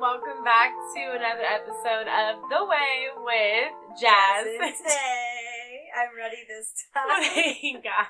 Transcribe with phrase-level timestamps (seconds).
[0.00, 4.46] Welcome back to another episode of The Way with Jazz.
[4.48, 7.82] Hey, I'm ready this time.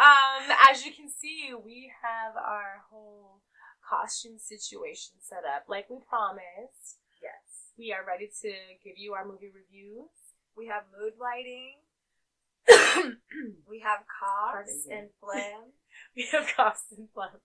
[0.00, 3.42] Um, as you can see, we have our whole
[3.84, 6.96] costume situation set up, like we promised.
[7.20, 7.76] yes.
[7.76, 10.08] We are ready to give you our movie reviews.
[10.56, 11.84] We have mood lighting.
[13.70, 15.72] We have coughs and phlegm.
[16.16, 17.38] we have coughs and phlegm.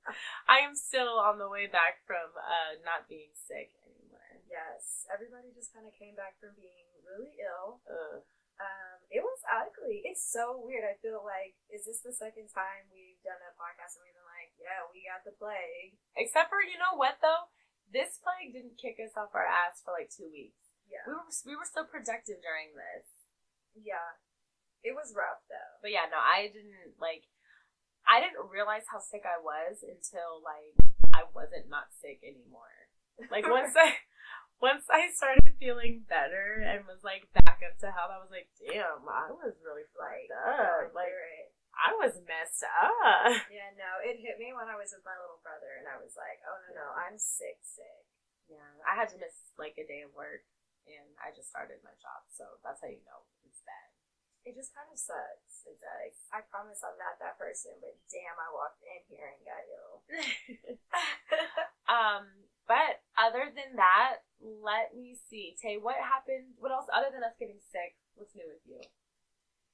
[0.49, 4.41] I am still on the way back from uh, not being sick anymore.
[4.49, 5.05] yes.
[5.13, 7.85] Everybody just kind of came back from being really ill.
[7.85, 8.25] Ugh.
[8.55, 10.01] Um, it was ugly.
[10.07, 10.87] It's so weird.
[10.87, 14.31] I feel like, is this the second time we've done a podcast and we've been
[14.31, 15.99] like, yeah, we got the plague?
[16.15, 17.51] Except for you know what though,
[17.91, 20.71] this plague didn't kick us off our ass for like two weeks.
[20.87, 21.03] Yeah.
[21.03, 23.07] We were we were still productive during this.
[23.75, 24.15] Yeah.
[24.85, 25.73] It was rough though.
[25.81, 27.25] But yeah, no, I didn't like.
[28.05, 30.77] I didn't realize how sick I was until like
[31.09, 32.93] I wasn't not sick anymore.
[33.33, 33.97] Like once I
[34.61, 38.47] once I started feeling better and was like back up to health, I was like,
[38.61, 40.93] damn, I was really Like, fucked up.
[40.93, 41.49] Like it.
[41.75, 43.35] I was messed up.
[43.51, 46.15] Yeah, no, it hit me when I was with my little brother, and I was
[46.15, 48.07] like, oh no, no, I'm sick, sick.
[48.47, 50.47] Yeah, I had to miss like a day of work,
[50.87, 53.27] and I just started my job, so that's how you know.
[54.45, 55.65] It just kind of sucks.
[55.65, 59.41] It's like, I promise I'm not that person, but damn, I walked in here and
[59.41, 59.95] got ill.
[61.97, 62.23] um,
[62.69, 65.57] but other than that, let me see.
[65.57, 66.57] Tae, what happened?
[66.61, 67.97] What else other than us getting sick?
[68.13, 68.85] What's new with you?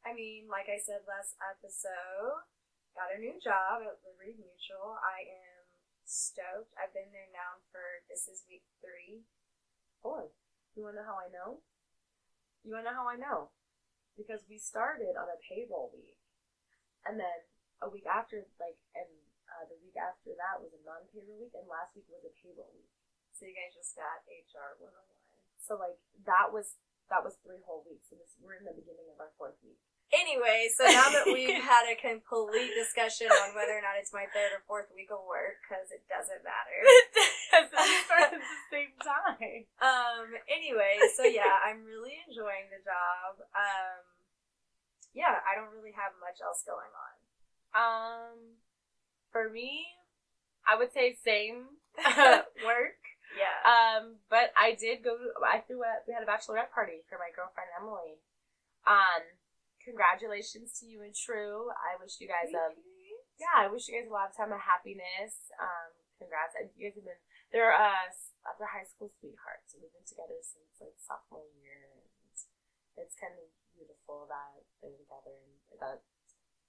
[0.08, 2.48] I mean, like I said last episode,
[2.96, 4.96] got a new job at Liberty Mutual.
[5.04, 5.68] I am
[6.08, 6.74] stoked.
[6.80, 9.28] I've been there now for, this is week three.
[10.02, 10.34] Four.
[10.74, 11.62] you wanna know how I know?
[12.64, 13.54] You wanna know how I know?
[14.20, 16.20] Because we started on a payroll week,
[17.08, 17.48] and then
[17.82, 19.10] a week after, like, and
[19.50, 22.70] uh, the week after that was a non-payroll week, and last week was a payroll
[22.76, 22.92] week.
[23.34, 24.94] So you guys just got HR 101.
[25.58, 25.98] So like
[26.30, 26.78] that was
[27.10, 28.10] that was three whole weeks.
[28.12, 29.82] So this we're in the beginning of our fourth week.
[30.12, 34.28] Anyway, so now that we've had a complete discussion on whether or not it's my
[34.36, 36.80] third or fourth week of work, because it doesn't matter.
[37.52, 39.68] We started at the same time.
[39.82, 43.44] Um, anyway, so yeah, I'm really enjoying the job.
[43.52, 44.04] Um,
[45.12, 47.14] yeah, I don't really have much else going on.
[47.76, 48.38] Um,
[49.32, 49.84] for me,
[50.68, 51.76] I would say same
[52.64, 53.02] work.
[53.36, 53.58] Yeah.
[53.64, 55.18] Um, but I did go.
[55.44, 56.04] I threw a.
[56.08, 58.20] We had a bachelorette party for my girlfriend Emily.
[58.88, 59.24] Um,
[59.84, 61.70] congratulations to you and True.
[61.74, 62.76] I wish you guys a
[63.42, 63.58] yeah.
[63.58, 65.50] I wish you guys a lot of time of happiness.
[65.58, 66.54] Um, congrats.
[66.54, 67.22] And You guys have been.
[67.50, 68.08] They're uh
[68.58, 69.74] they're high school sweethearts.
[69.74, 72.38] We've been together since like sophomore year, and
[73.02, 76.06] it's kind of beautiful that they're together and that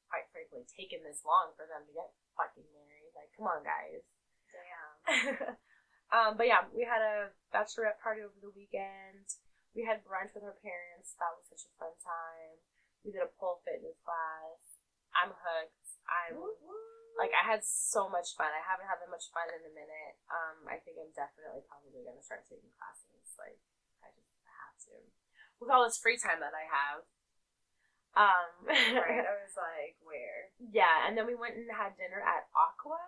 [0.08, 3.12] quite frankly taken this long for them to get fucking married.
[3.16, 4.04] Like, come on, guys.
[4.52, 5.56] Damn.
[6.16, 9.24] um, but yeah, we had a bachelorette party over the weekend.
[9.72, 11.16] We had brunch with our parents.
[11.16, 12.60] That was such a fun time.
[13.02, 14.78] We did a pole fitness class.
[15.12, 15.82] I'm hooked.
[16.06, 16.38] I'm
[17.18, 18.50] like I had so much fun.
[18.50, 20.14] I haven't had that much fun in a minute.
[20.30, 23.36] Um, I think I'm definitely probably gonna start taking classes.
[23.36, 23.60] Like
[24.00, 24.94] I just have to
[25.62, 27.06] with all this free time that I have.
[28.12, 29.24] Um, right.
[29.24, 30.52] I was like, where?
[30.58, 33.00] yeah, and then we went and had dinner at Aqua,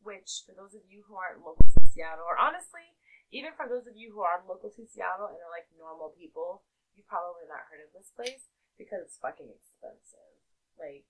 [0.00, 2.96] which for those of you who aren't local to Seattle, or honestly,
[3.34, 6.64] even for those of you who are local to Seattle and are like normal people,
[6.96, 8.48] you've probably not heard of this place
[8.78, 10.36] because it's fucking expensive.
[10.78, 11.08] Like,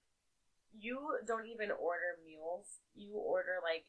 [0.74, 2.80] you don't even order meals.
[2.94, 3.88] You order like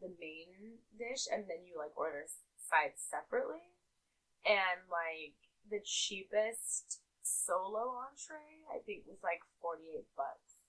[0.00, 2.26] the main dish and then you like order
[2.62, 3.74] sides separately.
[4.46, 5.36] And like
[5.66, 10.62] the cheapest solo entree, I think was like 48 bucks.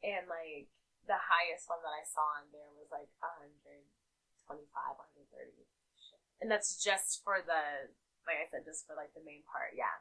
[0.00, 0.70] And like
[1.06, 3.82] the highest one that I saw on there was like 125,
[4.48, 5.66] 130.
[6.42, 7.90] And that's just for the,
[8.26, 9.98] like I said, just for like the main part, yeah.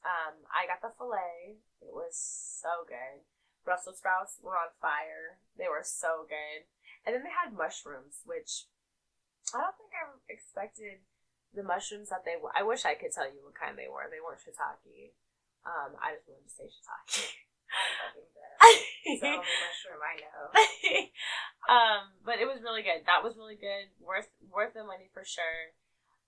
[0.00, 1.60] Um, I got the filet.
[1.84, 3.24] It was so good.
[3.64, 5.40] Brussels sprouts were on fire.
[5.60, 6.64] They were so good.
[7.04, 8.68] And then they had mushrooms, which
[9.52, 11.04] I don't think I expected
[11.52, 12.52] the mushrooms that they were.
[12.54, 14.08] I wish I could tell you what kind they were.
[14.08, 15.16] They weren't shiitake.
[15.66, 17.36] Um, I just wanted to say shiitake.
[17.70, 18.52] I'm fucking dead.
[19.00, 20.44] It's the only mushroom I know.
[21.74, 23.08] um, but it was really good.
[23.08, 23.88] That was really good.
[23.98, 25.72] Worth worth the money for sure.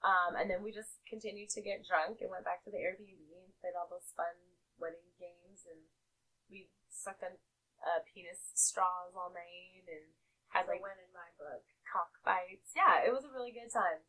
[0.03, 3.22] Um, and then we just continued to get drunk and went back to the Airbnb
[3.63, 4.35] played all those fun
[4.75, 5.87] wedding games and
[6.51, 7.39] we sucked on
[7.87, 10.11] uh, penis straws all night and
[10.51, 11.63] had like win in my book.
[11.87, 12.75] cockfights.
[12.75, 14.03] Yeah, it was a really good time.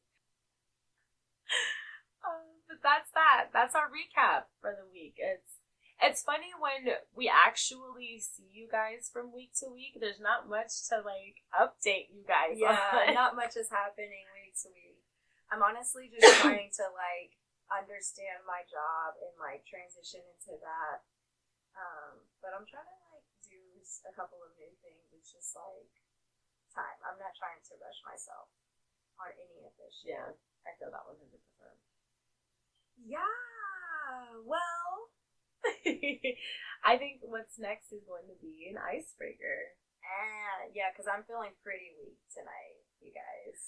[2.25, 3.53] um, but that's that.
[3.53, 5.21] That's our recap for the week.
[5.21, 5.61] It's
[6.01, 10.01] It's funny when we actually see you guys from week to week.
[10.01, 12.59] There's not much to like update you guys.
[12.59, 12.75] Yeah,
[13.07, 13.13] on.
[13.13, 14.99] not much is happening week to week.
[15.47, 17.39] I'm honestly just trying to like
[17.81, 21.01] understand my job and like transition into that.
[21.73, 23.57] Um, but I'm trying to like do
[24.05, 25.09] a couple of new things.
[25.15, 25.89] It's just like
[26.73, 26.99] time.
[27.05, 28.49] I'm not trying to rush myself
[29.21, 30.13] on any of this shit.
[30.17, 30.33] yeah,
[30.65, 31.77] I feel that one hundred percent.
[32.97, 33.25] Yeah.
[34.45, 35.09] Well,
[36.83, 39.79] I think what's next is going to be an icebreaker.
[40.03, 43.59] ah, yeah, because I'm feeling pretty weak tonight, you guys.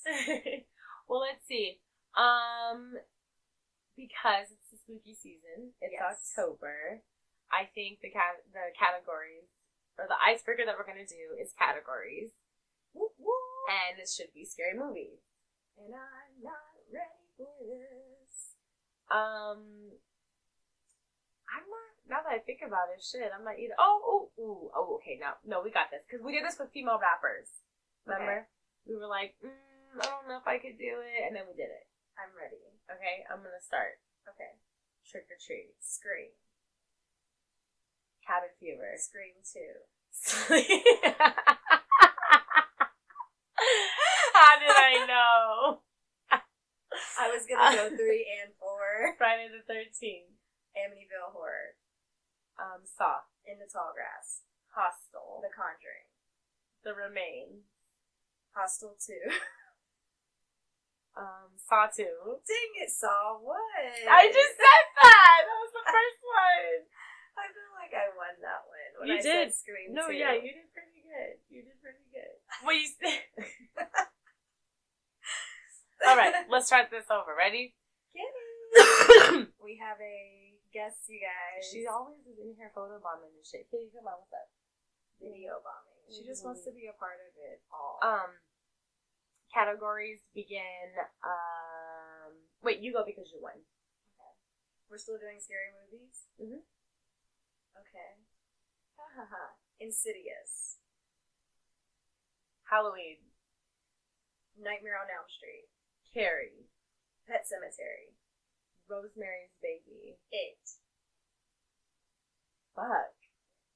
[1.08, 1.80] well, let's see.
[2.20, 3.00] Um,
[3.96, 6.36] because it's the spooky season, it's Yes.
[6.36, 7.02] October.
[7.52, 9.48] I think the cat the categories
[9.98, 12.32] or the icebreaker that we're gonna do is categories,
[12.94, 13.34] Woo woo.
[13.70, 15.20] and it should be scary movies.
[15.78, 18.56] And I'm not ready for this.
[19.12, 19.96] Um,
[21.48, 21.92] I'm not.
[22.08, 23.74] Now that I think about it, shit, I'm not either.
[23.80, 25.18] Oh, oh, ooh, oh, okay.
[25.20, 27.50] Now, no, we got this because we did this with female rappers.
[28.06, 28.48] Remember?
[28.86, 29.50] We were like, mm,
[29.98, 31.86] I don't know if I could do it, and then we did it.
[32.18, 32.62] I'm ready.
[32.92, 34.00] Okay, I'm gonna start.
[34.30, 34.58] Okay.
[35.06, 36.34] Trick or treat, Scream.
[38.26, 38.98] cabin fever.
[38.98, 39.62] Scream 2.
[44.34, 45.82] How did I know?
[47.20, 49.16] I was gonna go 3 and 4.
[49.18, 50.34] Friday the Thirteenth.
[50.76, 51.78] Amityville Horror.
[52.60, 53.24] Um, Saw.
[53.46, 54.42] In the Tall Grass.
[54.76, 55.40] Hostel.
[55.46, 56.10] The Conjuring.
[56.84, 57.64] The Remain.
[58.54, 59.14] Hostel 2.
[61.16, 62.40] Um, Saw Two.
[62.44, 63.40] Dang it, Saw.
[63.40, 63.60] What?
[64.12, 65.40] I just said that.
[65.48, 66.80] That was the first one.
[67.40, 68.92] I feel like I won that one.
[69.00, 69.52] When You I did.
[69.56, 70.16] Scream No, 2.
[70.16, 71.36] yeah, you did pretty good.
[71.52, 72.36] You did pretty good.
[72.64, 72.88] Well, you.
[76.08, 77.34] All right, let's start this over.
[77.36, 77.76] Ready?
[79.66, 81.66] We have a guest, you guys.
[81.66, 83.66] She always is in here photobombing and shit.
[83.74, 84.46] Kitty, come on, what's up?
[85.18, 86.06] video bombing.
[86.12, 87.98] She just wants to be a part of it all.
[88.06, 88.30] Um,
[89.56, 90.92] categories begin.
[91.24, 93.56] Um, wait, you go because you won.
[93.56, 94.34] Okay.
[94.92, 96.28] We're still doing scary movies?
[96.36, 96.60] Mhm.
[97.80, 98.12] Okay.
[99.00, 99.46] Ha ha ha.
[99.80, 100.78] Insidious.
[102.68, 103.18] Halloween,
[104.60, 105.70] Nightmare on Elm Street.
[106.14, 106.68] Carrie,
[107.28, 108.16] Pet Sematary.
[108.88, 110.18] Rosemary's Baby.
[110.32, 110.60] It.
[112.76, 113.16] Fuck.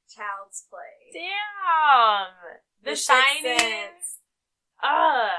[0.08, 1.12] Child's Play.
[1.14, 2.34] Damn.
[2.84, 3.90] The, Sixth Shining.
[4.84, 5.32] Ugh.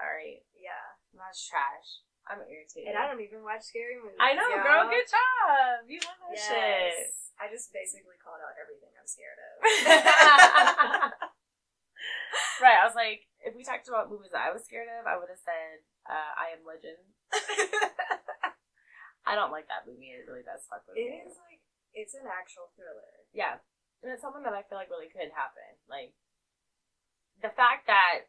[0.00, 0.96] All right, Yeah.
[1.12, 2.00] that's trash.
[2.24, 2.88] I'm irritated.
[2.88, 4.16] And I don't even watch scary movies.
[4.20, 4.62] I know, y'all.
[4.64, 4.88] girl.
[4.88, 5.84] Good job.
[5.88, 6.94] You won that shit.
[7.10, 7.32] Yes.
[7.40, 9.56] I just basically called out everything I'm scared of.
[12.64, 12.78] right.
[12.80, 15.32] I was like, if we talked about movies that I was scared of, I would
[15.32, 17.00] have said uh, I Am Legend.
[19.28, 20.12] I don't like that movie.
[20.12, 21.24] It really does fuck with it me.
[21.24, 21.60] is like
[21.96, 23.26] it's an actual thriller.
[23.34, 23.58] Yeah.
[24.04, 25.76] And it's something that I feel like really could happen.
[25.84, 26.16] Like,
[27.44, 28.28] the fact that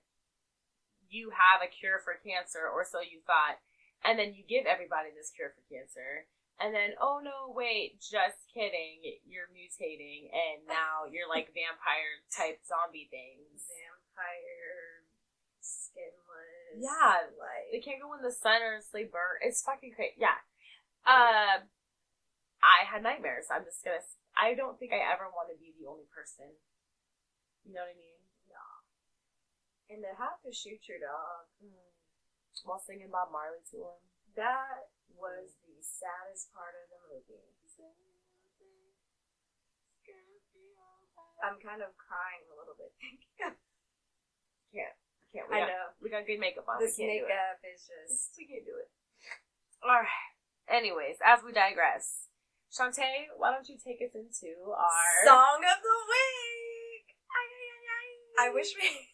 [1.12, 3.60] you have a cure for cancer, or so you thought,
[4.02, 6.25] and then you give everybody this cure for cancer,
[6.62, 12.62] and then, oh no, wait, just kidding, you're mutating, and now you're like vampire type
[12.63, 13.66] zombie things.
[13.66, 15.10] Vampire,
[15.60, 16.78] skinless.
[16.78, 19.41] Yeah, like They can't go in the sun or they burn.
[19.41, 20.22] It's fucking crazy.
[20.22, 20.39] Yeah.
[21.01, 21.65] Uh,
[22.62, 23.50] I had nightmares.
[23.50, 24.06] I'm just gonna.
[24.38, 26.53] I don't think I ever want to be the only person.
[27.65, 28.21] You know what I mean?
[29.91, 31.51] And to have to shoot your dog.
[31.60, 31.75] Mm.
[32.63, 34.00] While singing Bob Marley to him.
[34.36, 37.51] That was the saddest part of the movie.
[41.41, 42.93] I'm kind of crying a little bit.
[43.41, 43.57] Can't.
[45.33, 45.50] Can't.
[45.50, 45.86] We I got, know.
[45.98, 46.77] We got good makeup on.
[46.77, 48.36] This makeup is just.
[48.38, 48.89] We can't do it.
[49.81, 50.31] All right.
[50.69, 52.29] Anyways, as we digress,
[52.69, 57.17] Shantae, why don't you take us into our Song of the week!
[58.39, 59.12] I wish we.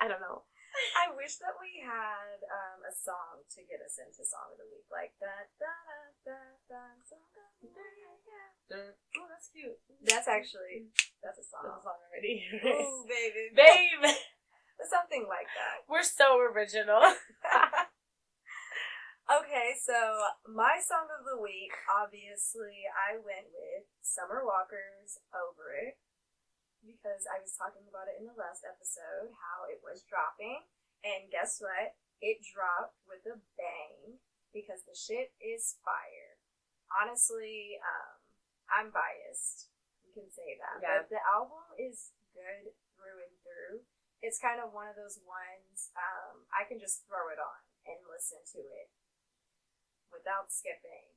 [0.00, 0.48] I don't know.
[0.96, 4.68] I wish that we had um, a song to get us into song of the
[4.70, 5.50] week, like that.
[5.58, 5.68] Da,
[6.24, 6.40] da,
[6.70, 8.94] da, song of the.
[9.18, 9.76] Oh, that's cute.
[10.06, 10.88] That's actually
[11.20, 11.66] that's a song.
[11.66, 12.46] That's a song already.
[12.54, 14.14] Ooh, baby, Babe,
[14.86, 15.84] something like that.
[15.90, 17.02] we're so original.
[19.42, 19.98] okay, so
[20.46, 25.98] my song of the week, obviously, I went with Summer Walker's "Over It"
[26.84, 30.64] because I was talking about it in the last episode how it was dropping,
[31.04, 31.96] and guess what?
[32.20, 34.20] It dropped with a bang
[34.52, 36.36] because the shit is fire.
[36.92, 38.16] Honestly, um,
[38.68, 39.70] I'm biased.
[40.04, 41.00] You can say that, Yeah.
[41.00, 43.86] but the album is good through and through.
[44.20, 47.96] It's kind of one of those ones um, I can just throw it on and
[48.04, 48.90] listen to it
[50.12, 51.08] without skipping.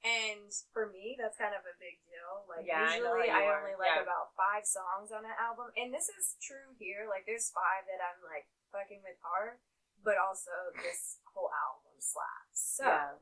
[0.00, 2.48] And for me, that's kind of a big deal.
[2.48, 4.08] Like Yeah, usually how I, only like Yeah.
[4.08, 5.68] about five songs on an album.
[5.76, 7.04] And this is true here.
[7.04, 9.60] Like there's five that I'm like fucking with hard,
[10.00, 12.80] but also this whole album slaps.
[12.80, 13.12] So yeah.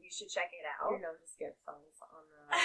[0.00, 0.96] you should check it out.
[0.96, 2.56] You know, just get songs on the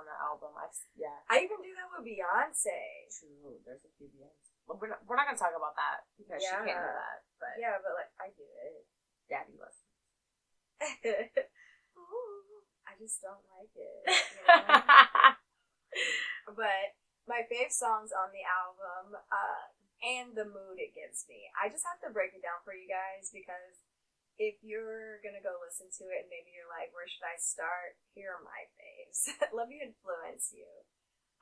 [0.00, 0.56] on the album.
[0.56, 1.20] I've yeah.
[1.28, 3.12] I even do that with Beyonce.
[3.12, 3.60] True.
[3.68, 4.56] There's a few Beyonce.
[4.64, 6.80] Well, we're not, we're not gonna talk about that because she can't Yeah.
[6.96, 7.28] that.
[7.36, 8.88] But Yeah, but like I do it.
[9.28, 9.84] Daddy listens.
[12.94, 14.00] I just don't like it.
[14.06, 15.34] you know?
[16.54, 16.94] but
[17.26, 19.66] my fave songs on the album uh,
[20.06, 21.50] and the mood it gives me.
[21.58, 23.82] I just have to break it down for you guys because
[24.38, 27.98] if you're gonna go listen to it and maybe you're like, where should I start?
[28.14, 29.26] Here are my faves.
[29.56, 30.70] Let me influence you.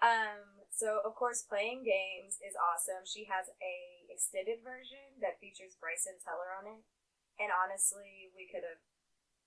[0.01, 3.05] Um, so of course, playing games is awesome.
[3.05, 3.77] She has a
[4.09, 6.83] extended version that features Bryson Tiller on it,
[7.41, 8.83] and honestly, we could have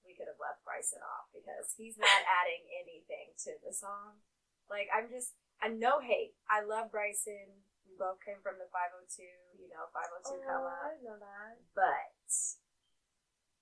[0.05, 4.21] we could have left Bryson off because he's not adding anything to the song.
[4.69, 6.37] Like I'm just and no hate.
[6.47, 7.65] I love Bryson.
[7.85, 9.23] We both came from the 502,
[9.61, 10.89] you know, 502 come up.
[10.89, 11.61] I know that.
[11.77, 12.17] But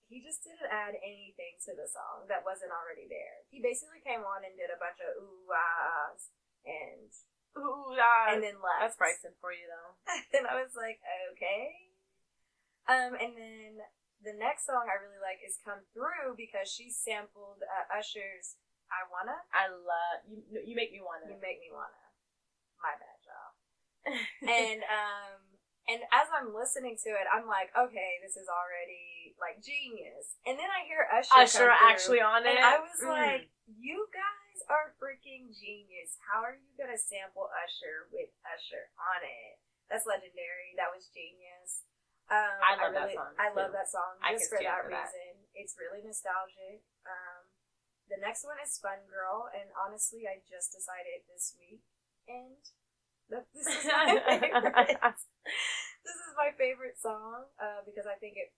[0.07, 3.43] he just didn't add anything to the song that wasn't already there.
[3.51, 6.31] He basically came on and did a bunch of ooh ahs
[6.63, 7.11] and
[7.57, 8.81] Ooh, that, and then left.
[8.81, 9.93] that's Bryson for you though.
[10.37, 10.97] and I was like,
[11.33, 11.93] okay.
[12.89, 13.71] Um, and then
[14.23, 18.55] the next song I really like is "Come Through" because she sampled uh, Usher's
[18.89, 20.41] "I Wanna." I love you.
[20.63, 21.27] You make me wanna.
[21.29, 22.03] You make me wanna.
[22.81, 23.53] My bad, y'all.
[24.47, 25.39] and um,
[25.87, 30.39] and as I'm listening to it, I'm like, okay, this is already like genius.
[30.47, 31.35] And then I hear Usher.
[31.35, 32.55] Usher through, actually on it.
[32.55, 33.11] and I was Mm.
[33.11, 36.15] like, you guys are freaking genius.
[36.23, 39.59] How are you gonna sample Usher with Usher on it?
[39.91, 40.75] That's legendary.
[40.79, 41.83] That was genius.
[42.31, 44.89] Um, I love that really, song, I love that song I just for that to
[44.89, 45.11] that.
[45.11, 45.33] reason.
[45.53, 46.81] It's really nostalgic.
[47.05, 47.45] Um,
[48.09, 51.83] the next one is Fun Girl, and honestly, I just decided this week,
[52.27, 52.57] and
[53.29, 54.97] that this is my favorite.
[56.03, 58.51] this is my favorite song uh, because I think it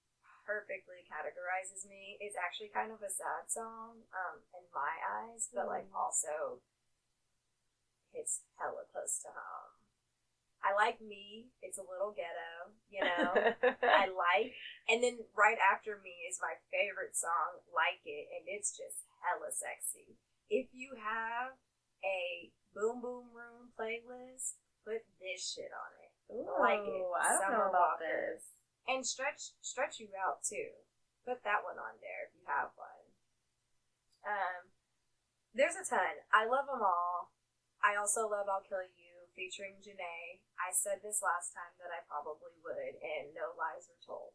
[0.45, 2.17] perfectly categorizes me.
[2.21, 5.97] It's actually kind of a sad song um, in my eyes, but like Mm.
[5.97, 6.61] also
[8.13, 9.74] hits hella close to home.
[10.63, 11.51] I like me.
[11.61, 13.31] It's a little ghetto, you know.
[14.01, 14.53] I like,
[14.89, 19.51] and then right after me is my favorite song, "Like It," and it's just hella
[19.53, 20.17] sexy.
[20.49, 21.57] If you have
[22.01, 26.11] a Boom Boom Room playlist, put this shit on it.
[26.33, 27.05] Ooh, like it.
[27.13, 28.33] I don't Summer know about Walker.
[28.33, 28.57] this.
[28.89, 30.73] and stretch stretch you out too.
[31.29, 33.05] Put that one on there if you have one.
[34.25, 34.73] Um,
[35.53, 36.25] there's a ton.
[36.33, 37.33] I love them all.
[37.85, 39.04] I also love "I'll Kill You"
[39.35, 40.39] featuring Jhené.
[40.55, 44.33] I said this last time that I probably would, and no lies were told.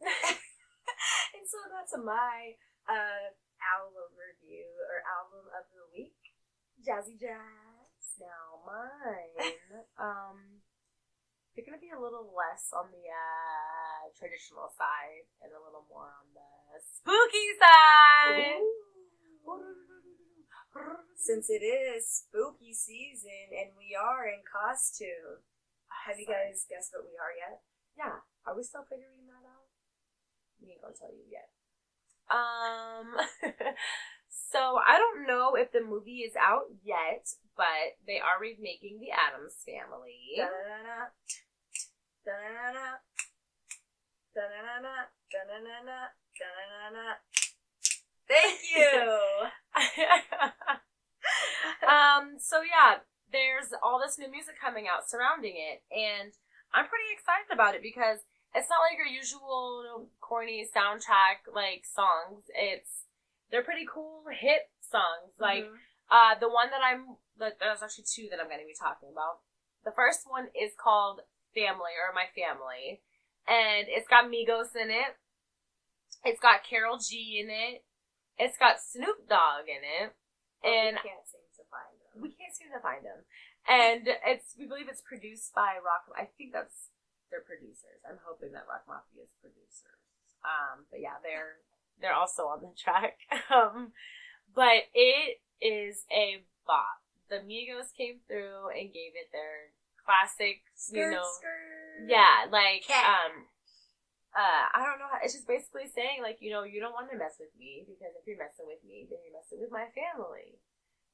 [1.36, 2.56] and so that's my
[2.88, 6.18] uh, album review or album of the week.
[6.80, 8.20] Jazzy Jazz.
[8.20, 9.58] Now mine,
[9.98, 10.62] um,
[11.52, 16.14] they're gonna be a little less on the uh, traditional side and a little more
[16.14, 18.62] on the spooky side.
[21.16, 25.40] Since it is spooky season and we are in costume,
[26.04, 26.52] have you Sorry.
[26.52, 27.62] guys guessed what we are yet?
[27.96, 29.70] Yeah, are we still figuring that out?
[30.60, 31.48] We ain't gonna tell you yet.
[32.28, 33.14] Um,
[34.28, 37.24] so I don't know if the movie is out yet,
[37.56, 40.36] but they are remaking the Addams Family.
[40.36, 41.08] Da-na-na,
[42.26, 42.86] da-na-na,
[44.34, 44.94] da-na-na,
[45.30, 45.98] da-na-na,
[46.36, 47.06] da-na-na.
[48.28, 49.53] Thank you.
[51.88, 56.32] um, so yeah, there's all this new music coming out surrounding it, and
[56.72, 58.20] I'm pretty excited about it because
[58.54, 62.46] it's not like your usual corny soundtrack like songs.
[62.54, 63.04] It's
[63.50, 65.34] they're pretty cool hit songs.
[65.38, 65.78] Like Mhm.
[66.10, 69.10] uh, the one that I'm that there's actually two that I'm going to be talking
[69.10, 69.40] about.
[69.84, 71.20] The first one is called
[71.54, 73.02] Family or My Family,
[73.46, 75.16] and it's got Migos in it.
[76.24, 77.84] It's got Karol G in it.
[78.38, 80.12] It's got Snoop Dogg in it,
[80.62, 82.22] But we can't seem to find them.
[82.22, 83.22] we can't seem to find him.
[83.68, 86.04] And it's we believe it's produced by Rock.
[86.18, 86.90] I think that's
[87.30, 88.02] their producers.
[88.04, 90.02] I'm hoping that Rock Mafia Mafia's producers.
[90.44, 91.62] Um, but yeah, they're
[92.00, 93.18] they're also on the track.
[93.50, 93.92] Um,
[94.54, 97.00] but it is a bop.
[97.30, 99.72] The Migos came through and gave it their
[100.04, 100.62] classic,
[100.92, 102.08] you Skirt, know, skirt.
[102.08, 103.30] yeah, like Cat.
[103.32, 103.46] um,
[104.36, 105.08] uh, I don't know.
[105.10, 107.84] how- It's just basically saying like you know you don't want to mess with me
[107.86, 110.58] because if you're messing with me, then you're messing with my family.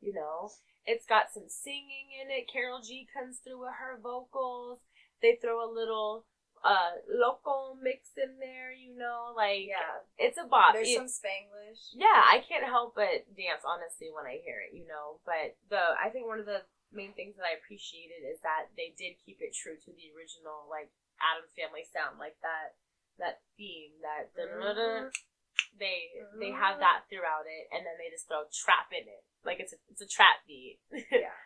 [0.00, 0.48] You know,
[0.86, 2.48] it's got some singing in it.
[2.50, 4.80] Karol G comes through with her vocals.
[5.20, 6.24] They throw a little
[6.64, 10.00] uh local mix in there, you know, like Yeah.
[10.18, 10.72] it's a bop.
[10.72, 11.92] There's It- some Spanglish.
[11.92, 15.20] yeah, I can't help but dance honestly when I hear it, you know.
[15.24, 18.90] But the I think one of the main things that I appreciated is that they
[18.96, 20.88] did keep it true to the original like
[21.20, 22.76] Addams Family sound, like that
[23.20, 25.12] that theme that Mhm.
[25.78, 26.10] they
[26.40, 29.72] they have that throughout it, and then they just throw trap in it, like it's
[29.72, 30.80] a it's a trap beat.
[31.10, 31.32] Yeah.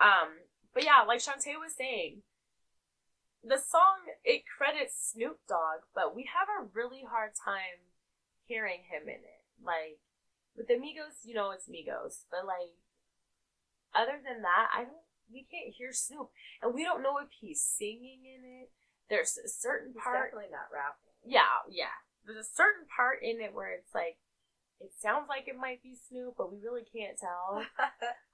[0.00, 0.38] Um,
[0.74, 2.22] but yeah, like Shantae was saying,
[3.42, 7.82] the song it credits Snoop Dogg, but we have a really hard time
[8.46, 9.42] hearing him in it.
[9.60, 9.98] Like
[10.56, 12.78] with the Migos, you know it's Migos, but like
[13.92, 15.02] other than that, I don't.
[15.32, 16.30] We can't hear Snoop,
[16.62, 18.70] and we don't know if he's singing in it.
[19.10, 20.30] There's a certain He's part.
[20.30, 21.07] definitely not rapping.
[21.24, 21.94] Yeah, yeah.
[22.24, 24.18] There's a certain part in it where it's like
[24.80, 27.64] it sounds like it might be Snoop, but we really can't tell.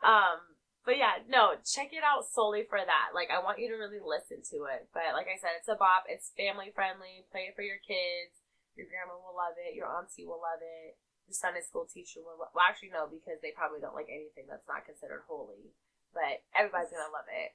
[0.05, 3.17] Um, but yeah, no, check it out solely for that.
[3.17, 4.93] Like, I want you to really listen to it.
[4.93, 6.05] But like I said, it's a bop.
[6.13, 7.25] It's family friendly.
[7.33, 8.37] Play it for your kids.
[8.77, 9.73] Your grandma will love it.
[9.73, 11.01] Your auntie will love it.
[11.25, 12.37] Your Sunday school teacher will.
[12.37, 15.73] Lo- well, actually, no, because they probably don't like anything that's not considered holy.
[16.13, 17.51] But everybody's gonna love it.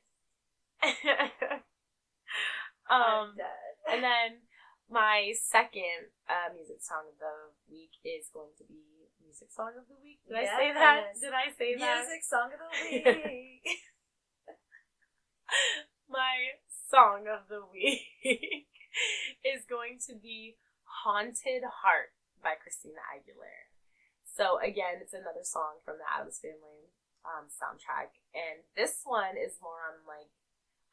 [2.89, 3.37] um,
[3.85, 4.41] and then
[4.89, 8.81] my second uh, music song of the week is going to be
[9.21, 10.17] music song of the week.
[10.25, 11.13] Did I say that?
[11.21, 12.01] Did I say that?
[12.01, 12.73] Music song of the
[13.29, 13.65] week.
[16.09, 16.57] My
[16.89, 18.01] song of the week
[19.45, 20.57] is going to be
[21.05, 23.69] Haunted Heart by Christina Aguilera.
[24.25, 26.89] So again, it's another song from the Addams Family
[27.21, 30.33] um, soundtrack, and this one is more on like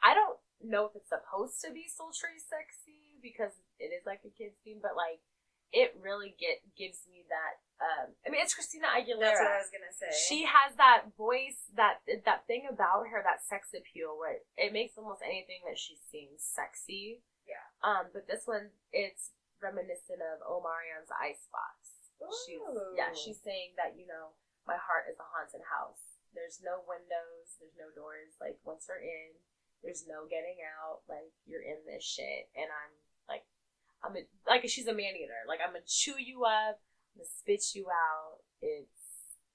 [0.05, 4.33] I don't know if it's supposed to be sultry sexy because it is like a
[4.33, 5.21] kids theme, but like
[5.75, 7.59] it really get gives me that.
[7.77, 10.09] Um, I mean, it's Christina Aguilera That's what I was gonna say.
[10.15, 14.97] she has that voice that that thing about her that sex appeal where it makes
[14.97, 17.61] almost anything that she sings sexy Yeah.
[17.85, 22.09] um but this one it's reminiscent of Omarion's Icebox
[22.49, 22.65] she's
[22.97, 24.33] yeah she's saying that you know
[24.65, 29.05] my heart is a haunted house there's no windows there's no doors like once you're
[29.05, 29.37] in
[29.85, 32.95] there's no getting out like you're in this shit and i'm
[34.07, 36.79] i'm a, like she's a man eater like i'm gonna chew you up
[37.15, 39.05] i'm gonna spit you out it's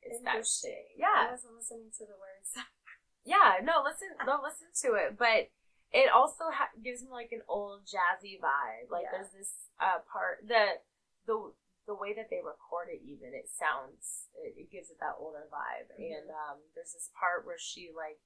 [0.01, 1.29] it's that shit Yeah.
[1.29, 2.57] I wasn't listening to the words.
[3.23, 5.53] yeah no listen no listen to it but
[5.93, 9.21] it also ha- gives me like an old jazzy vibe like Yeah.
[9.21, 10.81] there's this uh part the
[11.29, 11.53] the
[11.85, 15.45] the way that they record it even it sounds it, it gives it that older
[15.53, 16.17] vibe Mhm.
[16.17, 18.17] and um there's this part where she like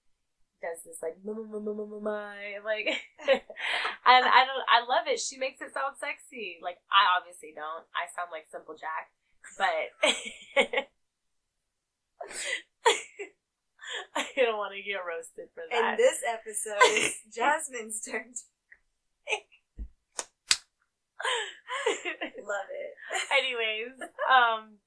[0.61, 2.87] does this like "Mm, mm, mm, mm, mm, my like
[3.27, 7.85] and I don't I love it she makes it sound sexy like I obviously don't
[7.93, 9.11] I sound like Simple Jack
[9.57, 9.91] but
[14.15, 18.33] I don't want to get roasted for And that this episode is Jasmine's turn.
[18.33, 18.49] to-
[22.45, 22.93] Love it.
[23.33, 23.97] Anyways,
[24.29, 24.77] um,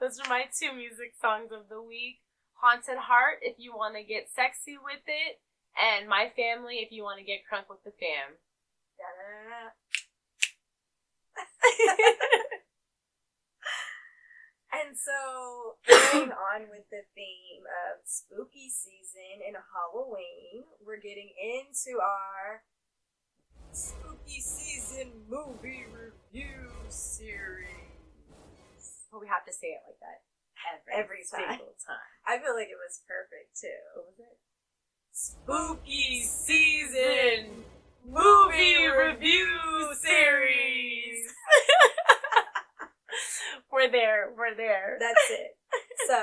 [0.00, 2.20] those are my two music songs of the week.
[2.62, 5.40] Haunted Heart, if you want to get sexy with it,
[5.74, 8.38] and My Family, if you want to get crunk with the fam.
[14.72, 22.00] And so, going on with the theme of spooky season and Halloween, we're getting into
[22.00, 22.64] our
[23.72, 27.68] spooky season movie review series.
[29.12, 30.24] But we have to say it like that
[30.70, 31.58] every, Every time.
[31.58, 32.10] single time.
[32.26, 33.82] I feel like it was perfect too.
[33.96, 34.36] What was it?
[35.12, 37.64] Spooky season
[38.06, 41.32] movie review series.
[43.72, 44.32] we're there.
[44.36, 44.96] We're there.
[45.00, 45.56] That's it.
[46.08, 46.18] So,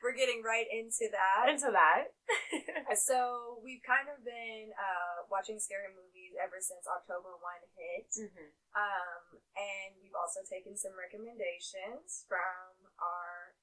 [0.00, 1.50] we're getting right into that.
[1.50, 2.14] Into that.
[2.96, 8.08] So, we've kind of been uh, watching scary movies ever since October 1 hit.
[8.14, 8.50] mm-hmm.
[8.72, 12.70] Um, and we've also taken some recommendations from
[13.02, 13.55] our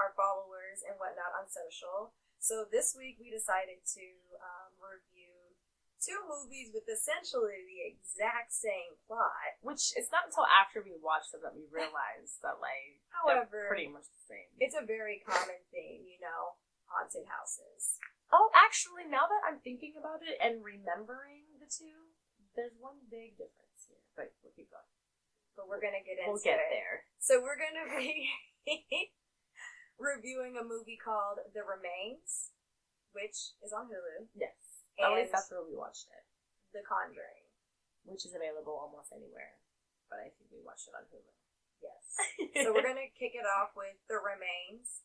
[0.00, 2.12] our followers and whatnot on social.
[2.42, 4.06] So this week we decided to
[4.42, 5.30] um, review
[6.02, 9.58] two movies with essentially the exact same plot.
[9.62, 13.70] Which it's not until after we watched them that we realized that like they're However,
[13.70, 14.50] pretty much the same.
[14.58, 16.58] it's a very common theme, you know,
[16.90, 18.02] haunted houses.
[18.34, 22.16] Oh, actually, now that I'm thinking about it and remembering the two,
[22.58, 24.02] there's one big difference here.
[24.18, 24.88] But we'll keep going.
[25.54, 26.72] But we're gonna get into We'll get it.
[26.74, 27.06] there.
[27.22, 28.26] So we're gonna be
[30.02, 32.50] reviewing a movie called The Remains,
[33.14, 34.26] which is on Hulu.
[34.34, 34.82] Yes.
[34.98, 36.24] At And- least that's where we watched it,
[36.76, 37.46] The Conjuring.
[38.04, 39.62] which is available almost anywhere.
[40.10, 41.32] But I think we watched it on Hulu.
[41.80, 42.02] Yes.
[42.66, 45.02] so we're gonna kick it off with The Remains.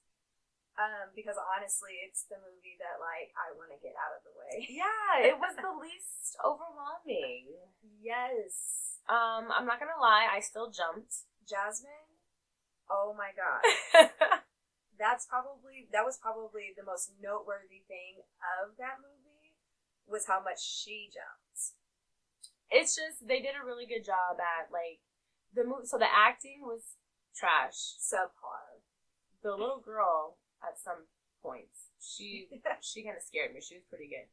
[0.77, 4.33] Um, because honestly, it's the movie that like I want to get out of the
[4.37, 4.61] way.
[4.69, 7.49] Yeah, it was the least overwhelming.
[7.97, 11.25] Yes, Um, I'm not gonna lie, I still jumped.
[11.49, 12.13] Jasmine.
[12.91, 13.63] Oh my god,
[14.99, 18.21] that's probably that was probably the most noteworthy thing
[18.61, 19.55] of that movie
[20.07, 21.75] was how much she jumped.
[22.71, 24.99] it's just they did a really good job at like
[25.55, 25.87] the movie.
[25.87, 26.97] So the acting was
[27.35, 27.95] trash.
[27.99, 28.83] Subpar.
[29.43, 31.07] The little girl at some
[31.41, 32.49] points, she
[32.81, 33.61] she kind of scared me.
[33.61, 34.27] She was pretty good,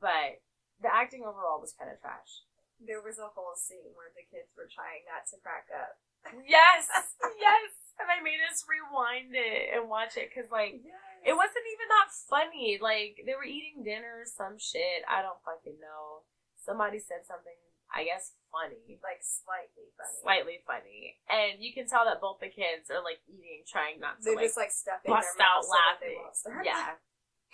[0.00, 0.42] but
[0.82, 2.44] the acting overall was kind of trash.
[2.80, 6.00] there was a whole scene where the kids were trying not to crack up.
[6.44, 6.88] Yes,
[7.40, 10.78] yes, and I made us rewind it and watch it because like
[11.26, 12.78] it wasn't even that funny.
[12.80, 15.04] Like they were eating dinner or some shit.
[15.08, 16.24] I don't fucking know.
[16.60, 17.56] Somebody said something,
[17.88, 19.00] I guess, funny.
[19.00, 20.18] like slightly funny.
[20.20, 21.16] Slightly funny.
[21.32, 24.36] And you can tell that both the kids are like eating, trying not to They're
[24.36, 26.36] like, just like stuffing bust their out mouths so that they laughing.
[26.36, 26.64] start.
[26.68, 26.88] Yeah.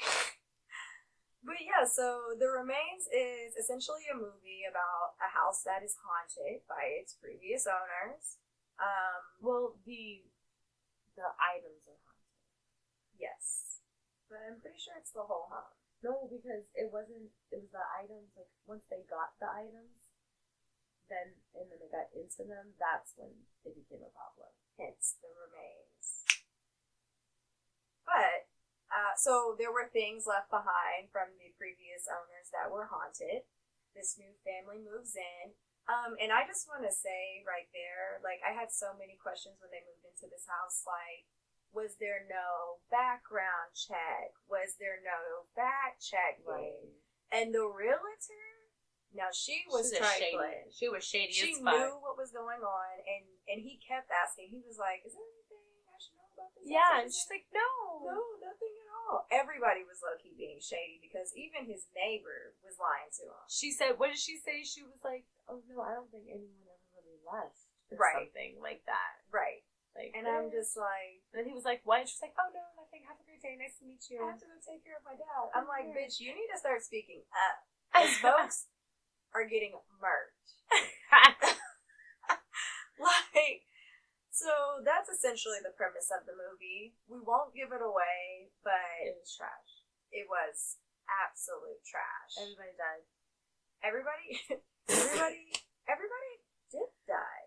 [1.47, 6.67] But yeah, so The Remains is essentially a movie about a house that is haunted
[6.67, 8.43] by its previous owners.
[8.81, 10.25] Um, Well, the
[11.17, 12.37] the items are haunted.
[13.17, 13.81] yes.
[14.29, 15.73] But I'm pretty sure it's the whole home.
[16.03, 17.33] No, because it wasn't.
[17.51, 18.35] It was the items.
[18.37, 20.13] Like once they got the items,
[21.09, 22.75] then and then they got into them.
[22.77, 23.33] That's when
[23.65, 24.53] it became a problem.
[24.77, 26.27] hence the remains.
[28.05, 28.51] But
[28.93, 33.49] uh, so there were things left behind from the previous owners that were haunted.
[33.97, 35.57] This new family moves in.
[35.87, 39.55] Um, and I just want to say right there, like I had so many questions
[39.63, 40.83] when they moved into this house.
[40.83, 41.31] Like,
[41.71, 44.35] was there no background check?
[44.51, 46.99] Was there no fact checking?
[47.31, 48.47] And the realtor,
[49.15, 50.67] now she was She trifling.
[50.67, 50.75] shady.
[50.75, 54.51] She was shady She knew what was going on, and and he kept asking.
[54.51, 57.31] He was like, "Is there anything I should know about this?" Yeah, house?" and she's
[57.31, 57.71] like, no.
[58.11, 62.75] "No, nothing at all." Everybody was low key being shady because even his neighbor was
[62.83, 63.43] lying to him.
[63.47, 64.67] She said, what did she say?
[64.67, 67.59] She was like, oh no, I don't think anyone ever really left.
[67.91, 68.27] Or Right.
[68.27, 69.15] something like that.
[69.31, 69.63] Right,
[69.95, 70.59] Like, and I'm eh.
[70.59, 72.03] just like, And then he was like, what?
[72.03, 73.07] And she's like, oh no, nothing.
[73.07, 73.55] Have a great day.
[73.55, 74.19] Nice to meet you.
[74.23, 75.95] "I have to go take care of my dad." I'm like.
[75.95, 77.57] "Bitch, you need to start speaking up."
[78.03, 78.67] These folks
[79.35, 80.51] are getting murked.
[82.99, 83.63] like
[84.33, 89.15] so that's essentially the premise of the movie we won't give it away but it
[89.21, 89.85] was trash.
[90.13, 93.05] it was absolute trash Everybody died.
[93.85, 94.29] everybody
[94.89, 95.43] everybody
[95.89, 96.33] everybody
[96.71, 97.47] did die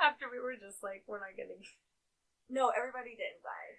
[0.00, 1.60] After we were just like, we're not getting.
[2.48, 3.72] no everybody didn't die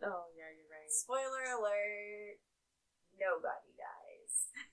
[0.00, 0.88] Oh yeah, you're right.
[0.90, 2.40] spoiler alert
[3.18, 4.34] nobody dies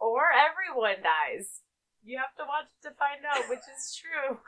[0.00, 1.60] Or everyone dies.
[2.00, 4.40] You have to watch it to find out which is true.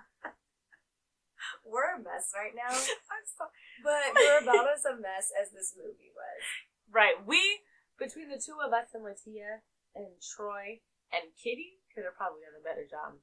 [1.66, 2.72] we're a mess right now
[3.12, 3.52] I'm so-
[3.84, 6.42] but we're about as a mess as this movie was
[6.90, 7.40] right, we
[7.98, 9.62] between the two of us and Latia
[9.94, 10.80] and Troy
[11.12, 13.20] and Kitty could have probably done a better job.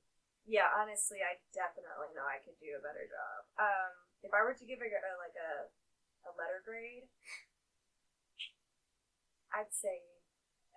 [0.48, 3.38] Yeah, honestly, I definitely know I could do a better job.
[3.62, 3.92] Um,
[4.26, 5.70] if I were to give it a, like a
[6.28, 7.08] a letter grade,
[9.54, 10.02] I'd say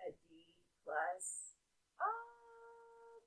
[0.01, 1.57] a D plus.
[2.01, 3.21] Um,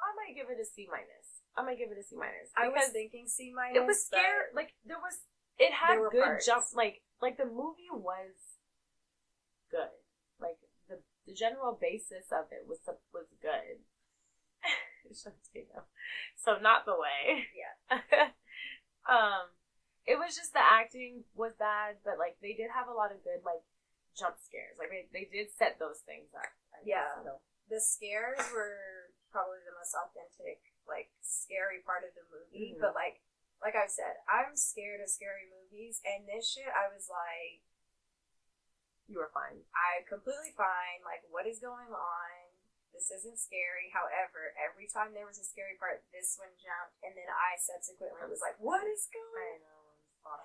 [0.00, 1.42] I might give it a C minus.
[1.56, 2.50] I might give it a C minus.
[2.56, 3.76] I was thinking C minus.
[3.76, 4.50] it was scary.
[4.54, 5.22] Like there was,
[5.58, 6.46] it had good parts.
[6.46, 6.64] jump.
[6.74, 8.34] Like like the movie was
[9.70, 9.92] good.
[10.40, 12.80] Like the the general basis of it was
[13.12, 13.84] was good.
[15.14, 17.46] So not the way.
[17.54, 18.32] Yeah.
[19.08, 19.52] um,
[20.06, 23.22] it was just the acting was bad, but like they did have a lot of
[23.22, 23.62] good like
[24.18, 24.76] jump scares.
[24.78, 26.50] Like they, they did set those things up.
[26.74, 27.22] I guess, Yeah.
[27.24, 27.38] know.
[27.70, 32.76] The scares were probably the most authentic, like scary part of the movie.
[32.76, 32.80] Mhm.
[32.82, 33.22] But like,
[33.62, 37.62] like I said, I'm scared of scary movies, and this shit, I was like,
[39.06, 39.62] You were fine.
[39.76, 41.00] I'm completely fine.
[41.06, 42.34] Like, what is going on?
[42.92, 43.88] This isn't scary.
[43.90, 48.28] However, every time there was a scary part, this one jumped, and then I subsequently
[48.28, 49.82] was like, "What is going?" know.
[50.28, 50.44] I'm.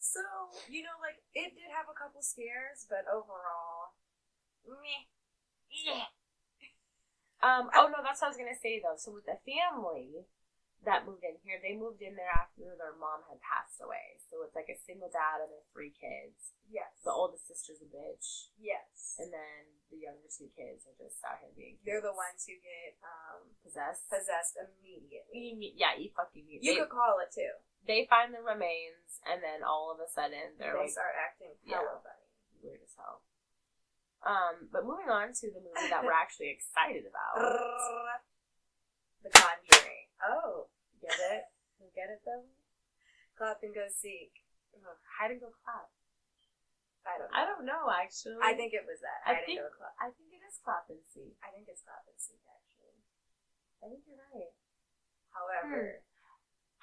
[0.00, 0.20] So
[0.68, 3.96] you know, like it did have a couple scares, but overall,
[4.64, 5.08] meh.
[5.72, 6.08] Yeah.
[7.40, 7.72] Um.
[7.72, 8.96] Oh no, that's what I was gonna say though.
[8.96, 10.28] So with the family
[10.88, 14.16] that moved in here, they moved in there after their mom had passed away.
[14.32, 16.56] So it's like a single dad and their three kids.
[16.72, 16.88] Yes.
[17.04, 19.18] The oldest sister's a bitch, Yes.
[19.20, 19.60] and then
[19.92, 21.76] the younger two kids are just out here being.
[21.84, 24.08] They're the ones who get um, possessed.
[24.08, 25.58] possessed immediately.
[25.60, 26.46] You- Yeah, you fucking.
[26.48, 27.52] You they, could call it too.
[27.84, 31.52] they find the remains, and then all of a sudden they're they like start acting
[31.66, 31.82] Yeah.
[31.84, 32.24] hella funny.
[32.64, 33.20] weird as hell.
[34.24, 37.36] Um, but moving on to the movie that we're actually excited about.
[39.26, 40.08] The Conjuring.
[40.24, 40.68] Oh,
[41.00, 41.44] Get it?
[41.80, 42.48] You get it though?
[43.36, 44.32] clap and go seek.
[44.72, 45.92] Ugh, Hide and go clap.
[47.04, 47.36] I don't know.
[47.36, 48.40] I don't know actually.
[48.40, 49.20] I think it was that.
[49.28, 49.92] I I, think- go clap.
[50.00, 51.36] I think it is clap and seek.
[51.44, 52.96] I think it's clap and seek actually.
[53.80, 54.52] I think you're right.
[55.32, 56.04] However,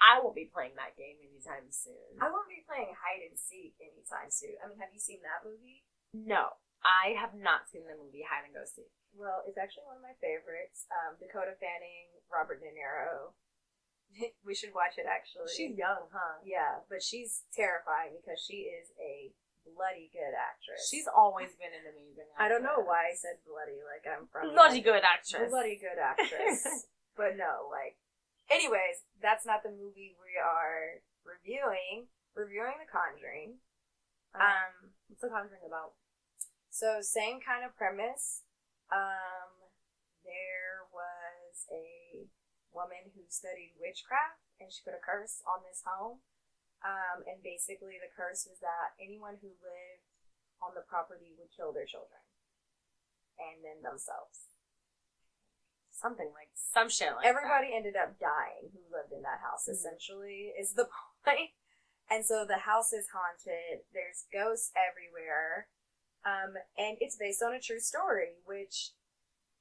[0.02, 2.18] I won't be playing that game anytime soon.
[2.22, 4.58] I won't be playing hide and seek anytime soon.
[4.62, 5.86] I mean, have you seen that movie?
[6.14, 8.90] no, I have not seen the movie Hide and Go Seek.
[9.14, 10.86] Well, it's actually one of my favorites.
[10.90, 13.34] Um, Dakota Fanning, Robert De Niro.
[14.48, 15.52] we should watch it actually.
[15.52, 16.40] She's young, huh?
[16.46, 19.32] yeah, but she's terrifying because she is a
[19.68, 20.88] bloody good actress.
[20.88, 22.28] She's always been an amazing.
[22.32, 22.40] Actress.
[22.40, 25.52] I don't know why I said bloody like I'm from bloody good actress.
[25.52, 26.88] bloody good actress.
[27.20, 28.00] but no, like
[28.50, 32.08] anyways, that's not the movie we are reviewing.
[32.38, 33.58] Reviewing The Conjuring.
[34.38, 34.74] Um, Um
[35.10, 35.98] what's the Conjuring about?
[36.70, 38.46] so same kind of premise.
[38.94, 39.52] Um
[40.24, 41.97] there was a
[42.78, 46.22] woman who studied witchcraft and she put a curse on this home.
[46.86, 50.06] Um, and basically the curse was that anyone who lived
[50.62, 52.22] on the property would kill their children.
[53.42, 54.54] And then themselves.
[55.90, 59.74] Something like some shit like everybody ended up dying who lived in that house Mhm.
[59.74, 60.94] essentially is the point.
[61.26, 61.52] point
[62.10, 65.68] and so the house is haunted there's ghosts everywhere
[66.24, 68.92] um, and it's based on a true story which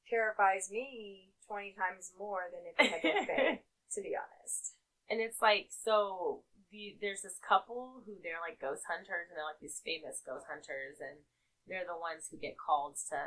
[0.09, 3.63] terrifies me 20 times more than if it had been fake
[3.95, 4.75] to be honest
[5.09, 9.47] And it's like so the there's this couple who they're like ghost hunters and they're
[9.47, 11.23] like these famous ghost hunters and
[11.71, 13.19] they're the ones who get called to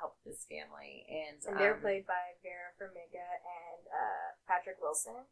[0.00, 5.28] help this family and and they're um, played by Vera Farmiga and uh, Patrick Wilson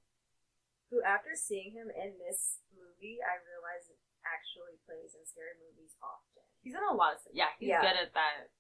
[0.93, 3.89] who after seeing him in this movie I realized
[4.29, 7.81] actually plays in scary movies often He's in a lot of yeah, he's Yeah.
[7.81, 8.53] good at that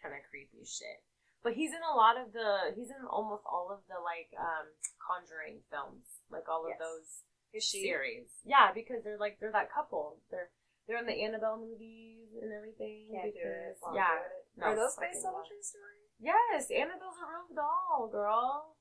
[0.00, 1.02] kind of creepy shit.
[1.48, 4.68] But he's in a lot of the he's in almost all of the like um
[5.00, 6.84] Conjuring films, like all of Yes.
[6.84, 7.08] those
[7.56, 8.28] is she series.
[8.44, 10.20] Yeah, because they're like they're that couple.
[10.28, 10.52] They're
[10.84, 13.08] they're in the Annabelle movies and everything.
[13.16, 14.12] can't do it yeah.
[14.12, 14.60] do it.
[14.60, 18.76] No, are those based on a true story Yes, Annabelle's a real doll, girl.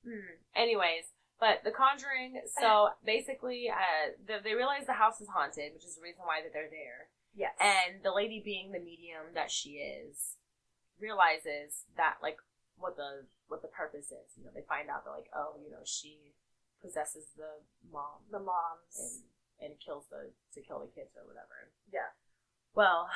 [0.00, 0.40] Hmm.
[0.56, 2.40] Anyways, but The Conjuring.
[2.58, 6.40] So basically, uh, the, they realize the house is haunted, which is the reason why
[6.40, 7.12] that they're there.
[7.36, 10.40] yes And the lady, being the medium that she is,
[11.00, 12.38] realizes that like
[12.78, 14.36] what the what the purpose is.
[14.36, 16.34] You know, they find out that like oh, you know, she
[16.82, 21.72] possesses the mom the moms and and kills the to kill the kids or whatever.
[21.92, 22.12] Yeah.
[22.74, 23.08] Well,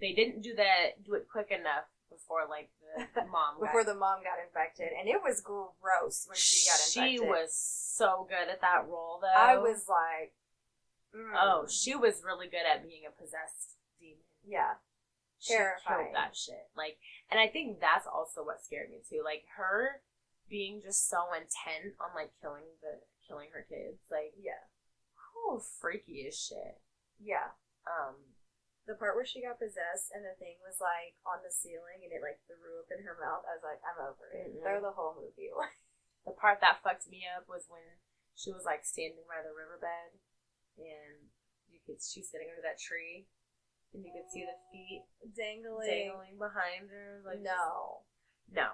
[0.00, 2.70] they didn't do that do it quick enough before like
[3.14, 6.80] the mom got before the mom got infected, and it was gross when she got
[6.80, 7.20] infected.
[7.20, 9.28] She was so good at that role, though.
[9.28, 10.32] I was like,
[11.14, 11.32] mm.
[11.34, 14.22] Oh, she was really good at being a possessed demon.
[14.46, 14.78] yeah,
[15.46, 16.66] She killed that shit.
[16.76, 16.98] Like,
[17.30, 19.22] and I think that's also what scared me too.
[19.24, 20.02] Like her
[20.50, 24.02] being just so intent on like killing the killing her kids.
[24.10, 24.62] Like, yeah,
[25.34, 26.78] whew, freaky as shit.
[27.18, 27.54] yeah.
[27.86, 28.34] Um,
[28.86, 32.10] The part where she got possessed and the thing was like on the ceiling and
[32.14, 33.46] it like threw up in her mouth.
[33.46, 34.50] I was like, I'm over it.
[34.50, 34.62] Mm-mm.
[34.62, 35.70] Throw the whole movie away.
[36.26, 37.98] the part that fucked me up was when
[38.38, 40.18] she was like standing by the riverbed,
[40.78, 41.30] and
[41.70, 43.26] you could she's sitting under that tree,
[43.94, 45.04] and you could see the feet
[45.36, 45.88] Dangling.
[45.88, 47.22] dangling behind her.
[47.24, 48.02] Like no.
[48.52, 48.68] no,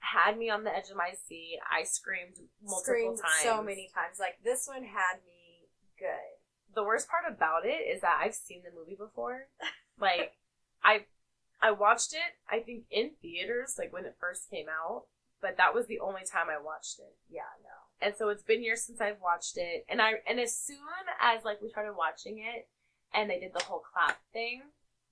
[0.00, 1.58] had me on the edge of my seat.
[1.70, 3.42] I screamed multiple Screamed times.
[3.42, 4.18] so many times.
[4.18, 6.38] Like this one had me good.
[6.74, 9.48] The worst part about it is that I've seen the movie before.
[10.00, 10.32] Like
[10.82, 11.04] I,
[11.60, 12.32] I watched it.
[12.50, 15.04] I think in theaters, like when it first came out.
[15.42, 17.16] But that was the only time I watched it.
[17.28, 18.06] Yeah, no.
[18.06, 19.84] and so it's been years since I've watched it.
[19.90, 20.78] And I and as soon
[21.20, 22.66] as like we started watching it,
[23.14, 24.62] and they did the whole clap thing,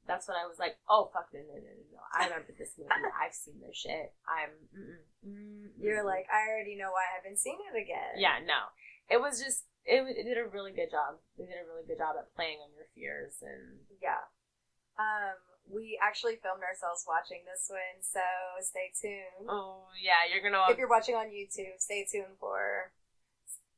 [0.07, 2.01] that's when I was like, oh fuck no no no no no!
[2.15, 2.91] I remember this movie.
[3.23, 4.13] I've seen this shit.
[4.25, 4.53] I'm.
[4.73, 8.17] Mm-mm, mm-mm, You're like, I already know why I haven't seen it again.
[8.17, 8.73] yeah no.
[9.11, 11.17] It was just it, it did a really good job.
[11.37, 14.25] They did a really good job at playing on your fears and Yeah.
[14.99, 15.39] Um,
[15.71, 18.21] we actually filmed ourselves watching this one, so
[18.65, 19.47] stay tuned.
[19.49, 22.91] oh yeah, you're gonna If you're watching on YouTube, stay tuned for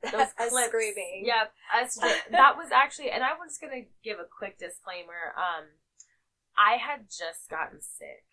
[0.02, 0.66] those clips.
[0.66, 1.24] screaming.
[1.24, 1.44] Yeah,
[1.80, 1.96] us
[2.30, 5.34] that was actually, and I was gonna give a quick disclaimer.
[5.36, 5.66] Um,
[6.56, 8.24] I had just gotten sick.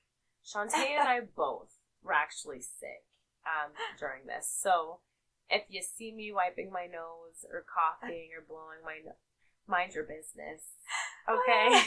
[0.46, 1.72] Shantae and I both
[2.04, 3.04] were actually sick
[3.46, 4.50] um, during this.
[4.50, 5.00] So
[5.50, 9.16] if you see me wiping my nose or coughing or blowing my nose,
[9.68, 10.64] mind your business.
[11.28, 11.82] Okay.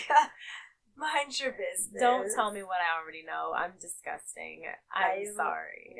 [0.98, 1.98] Mind your business.
[1.98, 3.54] Don't tell me what I already know.
[3.56, 4.64] I'm disgusting.
[4.92, 5.96] I'm I'm sorry.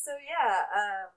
[0.00, 1.12] So yeah, um,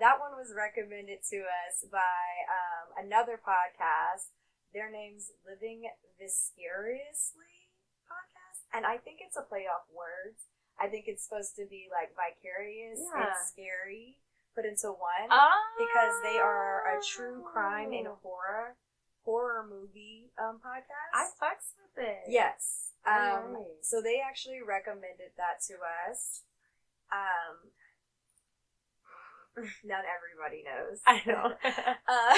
[0.00, 4.32] that one was recommended to us by um, another podcast.
[4.72, 7.68] Their name's Living Vicariously
[8.08, 10.44] podcast, and I think it's a play off words.
[10.80, 14.18] I think it's supposed to be like vicarious and scary
[14.54, 15.50] put into one Ah.
[15.78, 18.76] because they are a true crime and horror
[19.24, 21.10] horror movie um podcast.
[21.12, 22.24] I fucks with it.
[22.28, 22.92] Yes.
[23.06, 23.82] Um, Alright.
[23.82, 25.74] So they actually recommended that to
[26.08, 26.42] us.
[27.12, 27.70] Um,
[29.84, 31.00] not everybody knows.
[31.06, 31.52] I know.
[32.08, 32.36] Uh,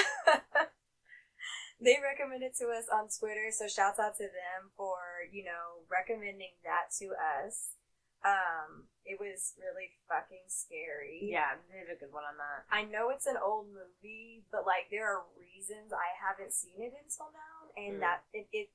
[1.81, 6.53] they recommended to us on Twitter, so shouts out to them for you know recommending
[6.63, 7.73] that to us.
[8.21, 11.25] Um, it was really fucking scary.
[11.25, 12.69] yeah, they did a good one on that.
[12.69, 16.93] I know it's an old movie, but like there are reasons I haven't seen it
[16.93, 18.05] until now, and Mm.
[18.05, 18.69] that it, it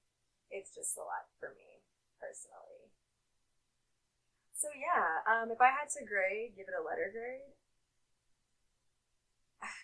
[0.51, 1.83] it's just a lot for me
[2.19, 2.91] personally.
[4.57, 7.55] So yeah, um, if I had to grade, give it a letter grade.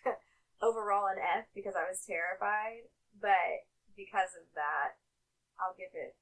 [0.63, 2.87] Overall, an F because I was terrified,
[3.19, 3.67] but
[3.99, 4.97] because of that,
[5.59, 6.15] I'll give it,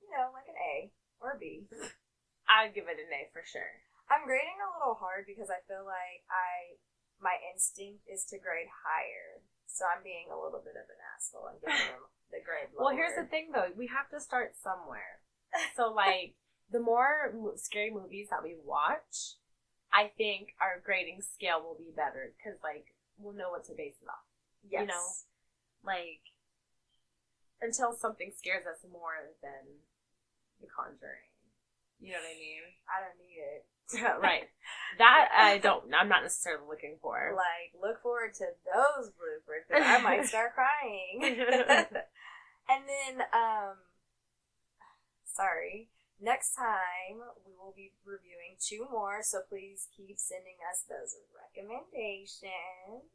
[0.00, 1.68] you know, like an A or a B.
[2.50, 3.84] I'd give it an A for sure.
[4.10, 6.80] I'm grading a little hard because I feel like I
[7.22, 11.52] my instinct is to grade higher, so I'm being a little bit of an asshole
[11.52, 12.90] and giving them the grade lower.
[12.90, 15.20] Well, here's the thing though, we have to start somewhere.
[15.76, 16.34] So like,
[16.72, 19.36] the more mo- scary movies that we watch,
[19.92, 23.98] I think our grading scale will be better because like we'll know what to base
[24.00, 24.26] it off.
[24.68, 24.82] yes.
[24.82, 25.06] you know.
[25.84, 26.20] Like
[27.60, 29.80] until something scares us more than
[30.60, 31.28] The Conjuring.
[32.00, 32.64] You know what I mean?
[32.88, 33.66] I don't need it.
[34.22, 34.48] right.
[34.98, 35.92] That I don't.
[35.94, 37.34] I'm not necessarily looking for.
[37.36, 39.68] Like, look forward to those bloopers.
[39.74, 41.20] I might start crying.
[41.22, 43.76] and then, um,
[45.26, 45.88] sorry.
[46.20, 53.08] Next time we will be reviewing two more, so please keep sending us those recommendations.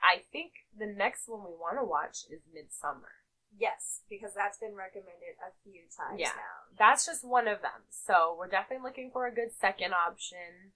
[0.00, 3.20] I think the next one we want to watch is Midsommar.
[3.58, 6.30] Yes, because that's been recommended a few times Yeah.
[6.36, 6.70] now.
[6.78, 7.84] That's just one of them.
[7.90, 10.72] So we're definitely looking for a good second option.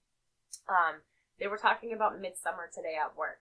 [0.69, 1.03] Um,
[1.39, 3.41] they were talking about Midsommar today at work,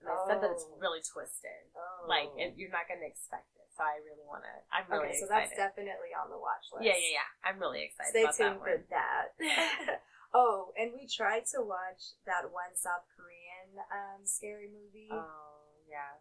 [0.00, 0.76] and they said that it's Oh.
[0.78, 1.70] really twisted.
[1.76, 2.04] Oh.
[2.08, 3.61] Like it, you're not going to expect it.
[3.72, 4.52] So I really want to.
[4.68, 5.48] I'm really okay, so excited.
[5.48, 6.84] that's definitely on the watch list.
[6.84, 7.28] yeah, yeah, yeah.
[7.40, 9.26] I'm really excited Stay tuned that for that.
[10.36, 15.08] oh, and we tried to watch that one South Korean um, scary movie.
[15.08, 16.20] Oh yeah.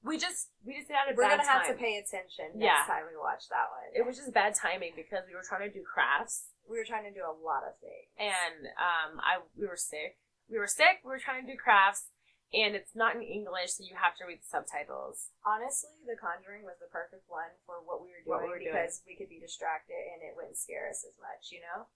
[0.00, 2.86] We just we just had a We're gonna have to pay attention next Yeah.
[2.88, 3.90] time we watch that one.
[3.92, 7.02] It was just bad timing because we were trying to do crafts we were trying
[7.02, 8.06] to do a lot of things.
[8.14, 10.22] and um I we were sick.
[10.48, 11.02] We were sick.
[11.02, 12.06] We were trying to do crafts
[12.52, 15.30] and it's not in English, so you have to read the subtitles.
[15.46, 18.74] honestly, The Conjuring was the perfect one for what we were doing we were doing.
[18.74, 21.50] because we could be distracted and it wouldn't scare us as much.
[21.54, 21.86] You know,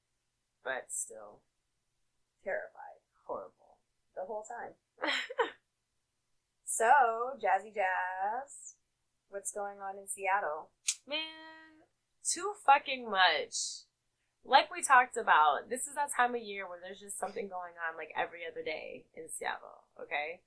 [0.63, 1.43] But still
[2.47, 3.79] terrified horrible.
[4.15, 4.77] the whole time.
[6.65, 6.91] so,
[7.43, 8.75] Jazzy Jazz,
[9.29, 10.71] what's going on in Seattle?
[11.07, 11.83] Man,
[12.25, 13.87] too fucking much.
[14.45, 17.75] Like we talked about, this is that time of year where there's just something going
[17.81, 20.41] on like every other day in Seattle, okay?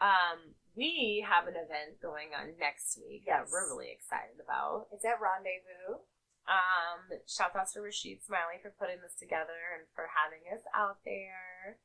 [0.00, 4.88] Um, we have an event going on next week that we're really excited about.
[4.92, 6.00] It's at Rendezvous.
[6.48, 11.04] Um, shout out to Rashid Smiley for putting this together and for having us out
[11.04, 11.78] there.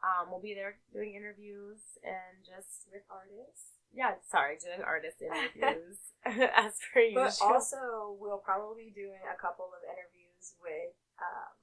[0.00, 3.82] Um, we'll be there doing interviews and just with artists.
[3.90, 5.98] yeah, sorry, doing artist interviews
[6.54, 7.26] as per usual.
[7.26, 11.57] But also, we'll probably be doing a couple of interviews with um,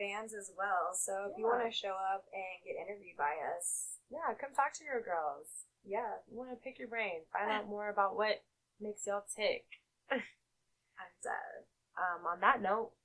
[0.00, 0.96] fans as well.
[0.96, 4.72] So if you want to show up and get interviewed by us, yeah, come talk
[4.80, 5.68] to your girls.
[5.84, 8.40] yeah, You want to pick your brain, find out more about what
[8.80, 9.68] makes y'all tick.
[10.10, 10.24] and
[11.28, 11.60] uh,
[12.00, 12.96] Um, on that note,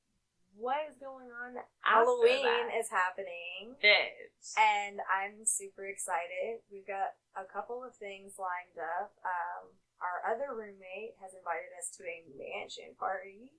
[0.56, 1.60] what is going on?
[1.84, 3.76] Halloween is happening.
[3.84, 4.56] bitch.
[4.56, 6.64] And I'm super excited.
[6.72, 9.12] We've got a couple of things lined up.
[9.20, 13.52] Um, our other roommate has invited us to a mansion party.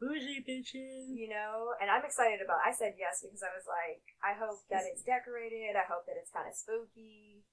[0.00, 1.14] Bougie bitches.
[1.14, 2.60] you know, and I'm excited about.
[2.66, 5.78] I said yes because I was like, I hope that it's decorated.
[5.78, 7.44] I hope that it's kind of spooky.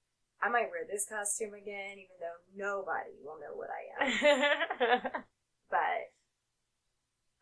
[0.41, 5.21] I might wear this costume again, even though nobody will know what I am.
[5.71, 6.11] But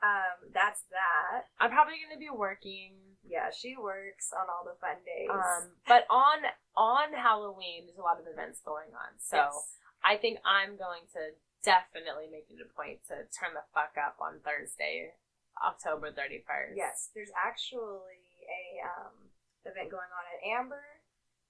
[0.06, 1.50] um, that's that.
[1.60, 3.18] I'm probably gonna be working.
[3.26, 5.34] Yeah, she works on all the fun days.
[5.34, 6.46] Um, but on
[6.78, 9.18] on Halloween, there's a lot of events going on.
[9.18, 9.76] So Yes.
[10.06, 11.34] I think I'm going to
[11.64, 15.14] definitely make it a point to turn the fuck up on Thursday,
[15.60, 16.76] October 31st.
[16.76, 19.30] yes, there's actually a um
[19.66, 20.84] event going on at Amber,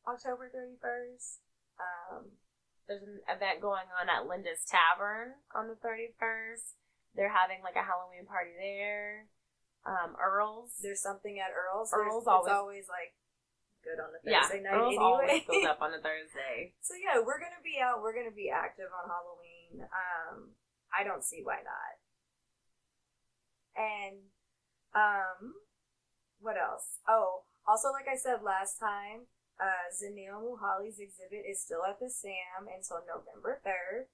[0.08, 1.40] October 31st.
[1.80, 2.36] Um,
[2.90, 6.74] There's an event going on at Linda's Tavern on the 31st.
[7.16, 9.30] They're having like a Halloween party there.
[9.88, 10.76] Um, Earl's.
[10.84, 11.94] there's something at Earl's.
[11.94, 13.14] Earl's There's- always- it's always like
[13.86, 15.06] good on the yeah, Thursday night Earl's anyway.
[15.08, 16.74] always goes up on a Thursday.
[16.84, 18.02] So yeah, we're gonna be out.
[18.04, 19.49] We're gonna be active on Halloween.
[19.74, 20.56] Um,
[20.98, 21.94] I don't see why not.
[23.78, 24.18] And
[24.96, 25.54] um,
[26.40, 27.00] what else?
[27.08, 29.28] Oh, also like I said last time,
[29.60, 34.08] Uh, Zanele Muholi's exhibit is still at the SAM until November 3rd.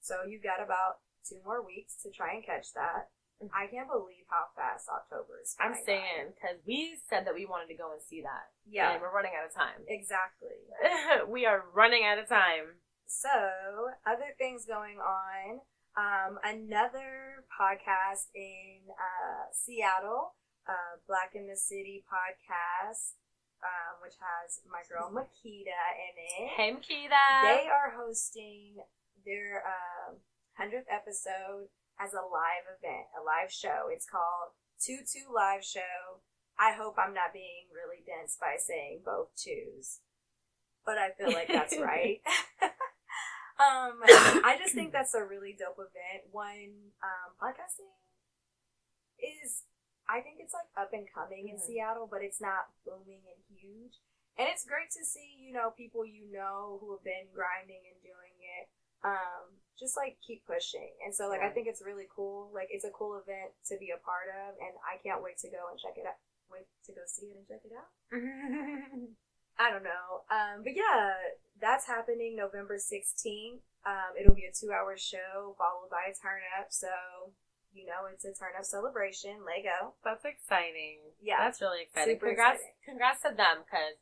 [0.00, 3.12] So you've got about two more weeks to try and catch that.
[3.52, 5.54] I can't believe how fast October is.
[5.60, 9.02] I'm saying because we said that we wanted to go and see that, Yeah, and
[9.02, 9.82] we're running out of time.
[9.86, 10.56] exactly.
[11.28, 12.80] we are running out of time.
[13.12, 15.60] So, other things going on.
[15.92, 20.32] Um, another podcast in uh, Seattle,
[20.66, 23.20] uh, Black in the City podcast,
[23.60, 26.50] um, which has my girl Makita in it.
[26.56, 27.44] Hey, Makita.
[27.44, 28.80] They are hosting
[29.26, 30.16] their um,
[30.58, 31.68] 100th episode
[32.00, 33.92] as a live event, a live show.
[33.92, 36.24] It's called Tutu Live Show.
[36.58, 40.00] I hope I'm not being really dense by saying both twos,
[40.86, 42.20] but I feel like that's right.
[43.62, 44.02] um,
[44.44, 46.26] I just think that's a really dope event.
[46.30, 47.90] One, um, podcasting
[49.22, 49.62] is,
[50.10, 51.66] I think it's like up and coming in Mhm.
[51.66, 53.94] Seattle, but it's not booming and huge.
[54.38, 58.00] And it's great to see, you know, people you know who have been grinding and
[58.02, 58.66] doing it,
[59.04, 60.90] um, just like keep pushing.
[61.04, 62.50] And so, like, I think it's really cool.
[62.52, 65.50] Like, it's a cool event to be a part of, and I can't wait to
[65.50, 66.16] go and check it out.
[66.50, 67.90] Wait to go see it and check it out.
[69.58, 70.24] I don't know.
[70.30, 71.12] Um, but yeah,
[71.60, 73.60] that's happening November 16th.
[73.84, 76.70] Um, it'll be a two hour show followed by a turn up.
[76.70, 76.88] So,
[77.74, 79.42] you know, it's a turn up celebration.
[79.44, 79.94] Lego.
[80.04, 81.02] That's exciting.
[81.20, 81.42] Yeah.
[81.42, 82.14] that's really exciting.
[82.14, 82.82] Super congrats, exciting.
[82.86, 83.98] congrats to them because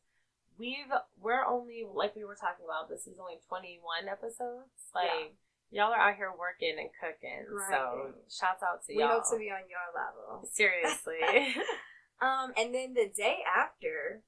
[0.58, 2.88] we've we're only like we were talking about.
[2.92, 4.92] This is only twenty one episodes.
[4.92, 5.32] Like
[5.72, 7.48] y'all are out here working and cooking.
[7.72, 8.20] So Grinding.
[8.28, 9.16] shouts out to We y'all.
[9.16, 10.44] We hope to be on your level.
[10.52, 11.20] Seriously.
[12.20, 14.20] Um, and then the day after,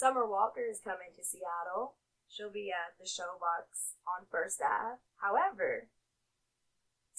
[0.00, 2.00] Summer Walker is coming to Seattle.
[2.28, 4.96] She'll be at the Showbox on First Ave.
[5.20, 5.88] However,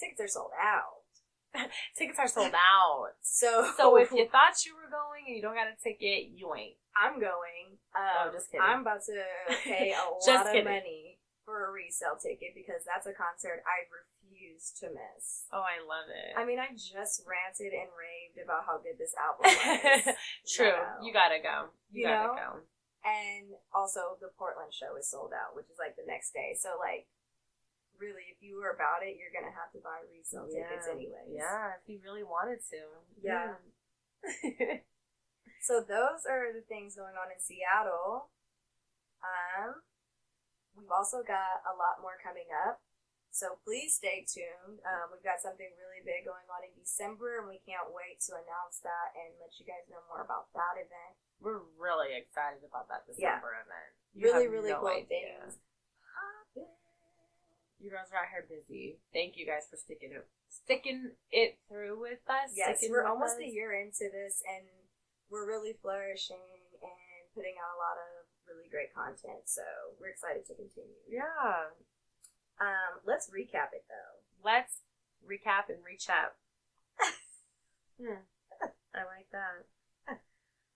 [0.00, 1.06] tickets are sold out.
[1.96, 3.12] Tickets are sold out.
[3.20, 6.48] So, So if you thought you were going and you don't got a ticket, you
[6.56, 6.80] ain't.
[6.96, 7.76] I'm going.
[7.94, 8.64] Um, Oh, just kidding.
[8.64, 9.20] I'm about to
[9.62, 10.00] pay a
[10.32, 10.64] lot of kidding.
[10.64, 15.44] money for a resale ticket because that's a concert I refuse to miss.
[15.52, 16.32] Oh, I love it.
[16.40, 20.16] I mean, I just ranted and raved about how good this album was.
[20.48, 20.72] True.
[20.72, 21.04] know.
[21.04, 21.68] You gotta go.
[21.92, 22.34] You, You gotta know?
[22.34, 22.48] go.
[23.02, 26.54] And also, the Portland show is sold out, which is like the next day.
[26.54, 27.10] So, like,
[27.98, 31.34] really, if you were about it, you're gonna have to buy resale tickets anyways.
[31.34, 32.82] Yeah, if you really wanted to.
[33.18, 33.58] Yeah.
[34.22, 34.86] Mm.
[35.62, 38.34] So those are the things going on in Seattle.
[39.22, 39.78] Um,
[40.74, 42.82] we've also got a lot more coming up.
[43.30, 44.82] So please stay tuned.
[44.82, 48.34] Um, we've got something really big going on in December, and we can't wait to
[48.34, 51.14] announce that and let you guys know more about that event.
[51.42, 53.36] We're really excited about that Yeah.
[53.42, 53.92] December event.
[54.14, 55.42] You really, really no cool idea.
[55.42, 55.58] things.
[57.82, 59.00] You girls are out here busy.
[59.12, 62.54] Thank you guys for sticking it sticking it through with us.
[62.54, 63.42] Yes, we're almost us.
[63.42, 64.62] a year into this, and
[65.28, 66.38] we're really flourishing
[66.78, 69.48] and putting out a lot of really great content.
[69.50, 69.62] So
[69.98, 71.02] we're excited to continue.
[71.10, 71.72] Yeah.
[72.60, 74.22] Um, let's recap it though.
[74.44, 74.86] Let's
[75.26, 76.38] recap and recap.
[77.98, 78.22] hmm.
[78.94, 79.66] I like that.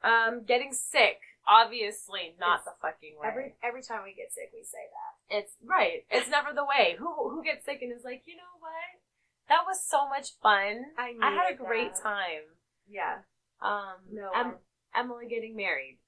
[0.07, 1.19] Um, getting sick.
[1.49, 3.29] Obviously, not It's the fucking way.
[3.29, 5.37] Every every time we get sick, we say that.
[5.39, 6.05] It's right.
[6.11, 6.97] It's never the way.
[6.99, 9.01] Who who gets sick and is like, you know what?
[9.49, 10.87] That was so much fun.
[10.99, 12.03] I I had a great that.
[12.03, 12.43] time.
[12.89, 13.19] Yeah,
[13.61, 14.59] Um, no, Em-
[14.95, 15.99] Emily getting married.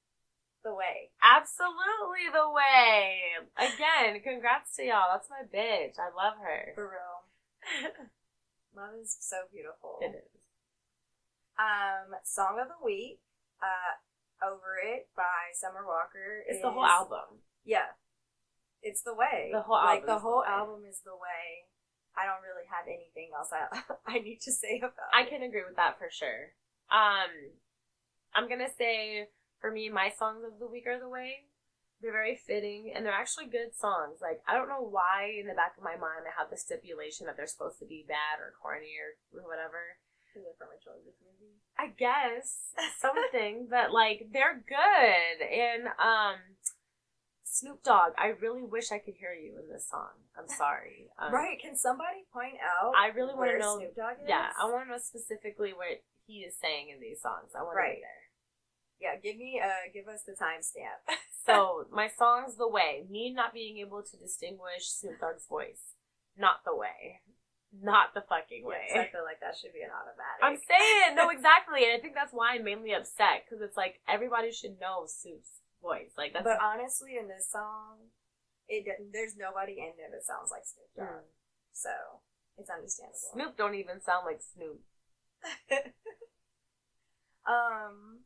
[0.64, 1.10] the way.
[1.22, 3.18] Absolutely the way.
[3.56, 5.06] Again, congrats to y'all.
[5.12, 5.98] That's my bitch.
[5.98, 6.72] I love her.
[6.74, 7.90] For real.
[8.76, 9.98] Love is so beautiful.
[10.02, 10.40] it is.
[11.58, 13.18] Um, song of the week,
[13.62, 13.92] uh,
[14.44, 16.44] "Over It" by Summer Walker.
[16.46, 17.42] It's is, the whole album.
[17.64, 17.92] Yeah,
[18.82, 19.50] it's the way.
[19.52, 20.48] The whole like album the is the whole way.
[20.48, 21.44] album is the way.
[22.18, 23.70] I don't really have anything else I
[24.06, 24.94] I need to say about.
[25.14, 25.30] I it.
[25.30, 26.54] can agree with that for sure.
[26.90, 27.30] Um,
[28.34, 29.28] I'm gonna say
[29.60, 31.46] for me, my songs of the week are the way.
[31.98, 34.22] They're very fitting and they're actually good songs.
[34.22, 37.26] Like I don't know why in the back of my mind I have the stipulation
[37.26, 39.98] that they're supposed to be bad or corny or whatever.
[40.38, 41.18] Is it from a children's?
[41.78, 45.46] I guess something, but like they're good.
[45.46, 46.36] And um,
[47.44, 50.10] Snoop Dogg, I really wish I could hear you in this song.
[50.38, 51.06] I'm sorry.
[51.20, 51.58] Um, right?
[51.60, 52.92] Can somebody point out?
[52.96, 53.76] I really want to know.
[53.78, 54.28] Snoop Dogg is.
[54.28, 57.50] Yeah, I want to know specifically what he is saying in these songs.
[57.58, 57.90] I want Right.
[57.90, 58.22] to be there.
[59.00, 61.02] Yeah, give me uh, give us the timestamp.
[61.48, 63.06] So my song's the way.
[63.08, 65.94] Me not being able to distinguish Snoop Dogg's voice,
[66.36, 67.22] not the way,
[67.72, 68.88] not the fucking way.
[68.88, 70.40] Yes, I feel like that should be an automatic.
[70.40, 74.00] I'm saying no, exactly, and I think that's why I'm mainly upset because it's like
[74.08, 76.16] everybody should know Snoop's voice.
[76.16, 78.08] Like that's but honestly, in this song,
[78.68, 81.28] it doesn't- there's nobody in there that sounds like Snoop Dogg, Mm.
[81.72, 81.92] so
[82.56, 83.32] it's understandable.
[83.32, 84.80] Snoop don't even sound like Snoop.
[87.46, 88.24] um,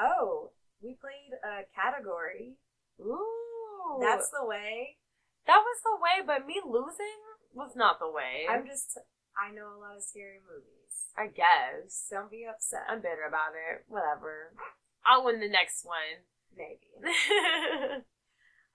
[0.00, 2.56] oh, we played a category
[3.00, 3.98] Ooh.
[4.00, 4.98] That's the way.
[5.46, 7.20] that was the way, but me losing
[7.56, 8.46] was not the way.
[8.48, 8.98] I'm just.
[9.36, 11.12] I know a lot of scary movies.
[11.16, 12.06] I guess.
[12.10, 12.84] Don't be upset.
[12.88, 13.84] I'm bitter about it.
[13.88, 14.52] Whatever.
[15.04, 16.24] I'll win the next one.
[16.56, 16.92] Maybe.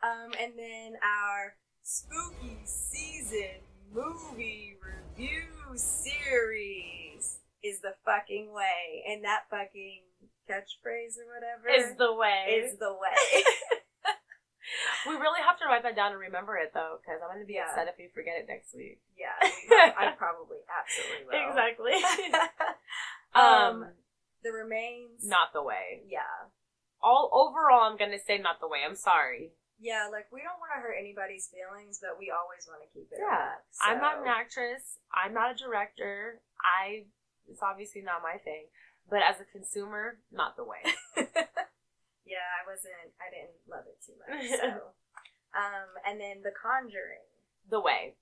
[0.03, 1.53] Um, and then our
[1.84, 3.61] spooky season
[3.93, 5.43] movie review
[5.75, 10.01] series is the fucking way, and that fucking
[10.49, 12.63] catchphrase or whatever is the way.
[12.65, 13.43] is the way.
[15.07, 17.55] we really have to write that down and remember it though, because I'm gonna be
[17.59, 17.67] Yeah.
[17.69, 18.99] upset if we forget it next week.
[19.17, 19.36] yeah,
[19.97, 21.49] I probably absolutely will.
[21.49, 21.95] Exactly.
[23.36, 23.76] um, um,
[24.43, 25.24] the remains.
[25.24, 26.01] not the way.
[26.07, 26.49] Yeah,
[27.01, 28.80] All overall, I'm gonna say not the way.
[28.88, 29.51] I'm sorry.
[29.80, 30.07] yeah.
[30.11, 33.19] Like we don't want to hurt anybody's feelings, but we always want to keep it.
[33.19, 34.99] Yeah, up, I'm not an actress.
[35.13, 36.41] I'm not a director.
[36.61, 37.05] I.
[37.49, 38.65] It's obviously not my thing.
[39.09, 40.80] But as a consumer, not the way.
[42.26, 43.13] yeah, I wasn't.
[43.22, 44.45] I didn't love it too much.
[44.59, 44.93] So,
[45.57, 47.26] um, and then The Conjuring.
[47.69, 48.15] The way.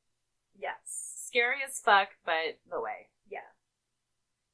[0.58, 3.08] Yes, Scary as fuck, but the way.
[3.32, 3.48] yeah,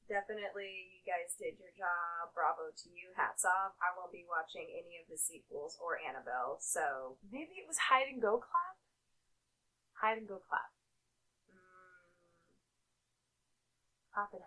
[0.06, 0.93] definitely.
[0.93, 2.30] You guys did your job.
[2.38, 3.10] Bravo to you.
[3.18, 3.74] Hats off.
[3.82, 6.58] I won't be watching any of the sequels or Annabelle.
[6.62, 8.78] So, Maybe it was hide and go clap.
[9.98, 10.70] Hide and go clap.
[11.50, 12.06] mm,
[14.14, 14.43] and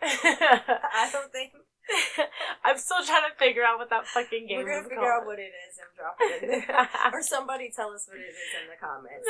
[0.94, 1.52] I don't think
[2.64, 4.64] I'm still trying to figure out what that fucking game is.
[4.64, 7.70] we're gonna is figure out what it is and drop it in there, or somebody
[7.74, 9.26] tell us what it is in the comments.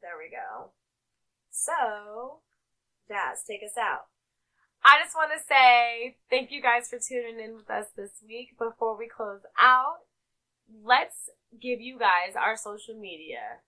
[0.00, 0.70] There we go.
[1.50, 2.40] So,
[3.08, 4.06] Jazz, take us out.
[4.84, 8.58] I just want to say thank you guys for tuning in with us this week.
[8.58, 10.04] Before we close out,
[10.84, 13.64] let's give you guys our social media.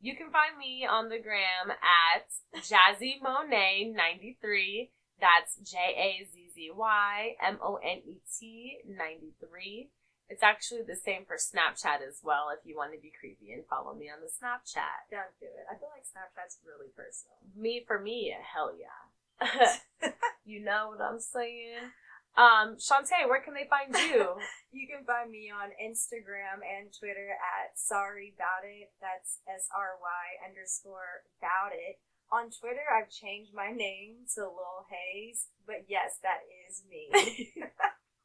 [0.00, 2.26] You can find me on the gram at
[2.62, 4.90] Jazzy Monet 93.
[5.20, 9.90] That's J A Z Z Y M O N E T 93.
[10.28, 13.62] It's actually the same for Snapchat as well if you want to be creepy and
[13.70, 15.06] follow me on the Snapchat.
[15.10, 15.70] Don't do it.
[15.70, 17.38] I feel like Snapchat's really personal.
[17.54, 20.10] Me for me, hell yeah.
[20.44, 21.94] you know what I'm saying?
[22.36, 24.36] Um, Shantae, where can they find you?
[24.76, 28.92] You can find me on Instagram and Twitter at sorry about it.
[29.00, 31.96] That's S R Y underscore about it.
[32.36, 37.08] On Twitter, I've changed my name to Lil Hayes, but yes, that is me.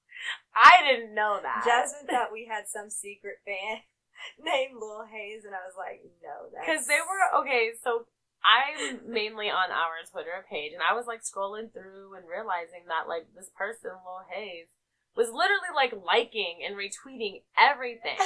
[0.56, 1.64] I didn't know that.
[1.64, 3.88] Jasmine thought we had some secret fan
[4.44, 8.04] named Lil Hayes, and I was like, no, that's Because they were, okay, so
[8.44, 13.08] I'm mainly on our Twitter page, and I was like scrolling through and realizing that
[13.08, 14.68] like this person, Lil Hayes,
[15.16, 18.20] was literally like liking and retweeting everything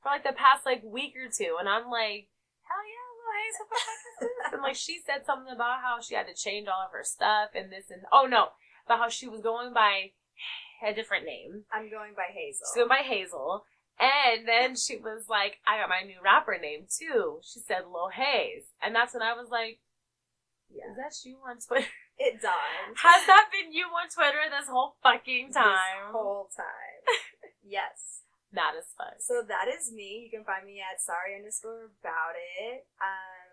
[0.00, 2.32] for like the past like week or two, and I'm like,
[3.40, 4.52] yeah, what the fuck is this?
[4.52, 7.50] And like she said something about how she had to change all of her stuff
[7.54, 8.54] and this and oh no,
[8.86, 10.12] about how she was going by
[10.84, 11.64] a different name.
[11.72, 12.66] I'm going by Hazel.
[12.66, 13.64] She's going by Hazel.
[14.00, 17.40] And then she was like, I got my new rapper name too.
[17.44, 18.64] She said Lil Hayes.
[18.80, 19.80] And that's when I was like,
[20.72, 21.92] yeah, is that you on Twitter?
[22.18, 22.96] it dawned.
[22.96, 26.08] Has that been you on Twitter this whole fucking time?
[26.08, 27.04] This whole time.
[27.64, 28.19] yes.
[28.50, 29.22] Mad as fuck.
[29.22, 30.26] So that is me.
[30.26, 32.86] You can find me at sorry underscore about it.
[32.98, 33.50] Um,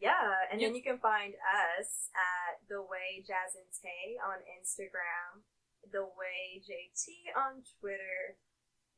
[0.00, 5.42] yeah, and then you can find us at the way Jazz and Tae on Instagram,
[5.90, 8.38] the way JT on Twitter,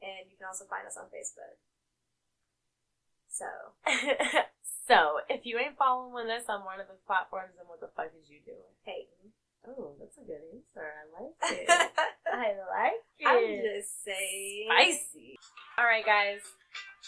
[0.05, 1.57] and you can also find us on Facebook.
[3.33, 3.49] So
[4.91, 8.13] so, if you ain't following us on one of the platforms, then what the fuck
[8.13, 8.75] is you doing?
[8.85, 9.33] Peyton.
[9.69, 10.87] Oh, that's a good answer.
[10.89, 11.69] I like it.
[12.33, 13.27] I like it.
[13.27, 14.69] I'm just saying.
[14.71, 15.39] spicy.
[15.79, 16.41] All right, guys.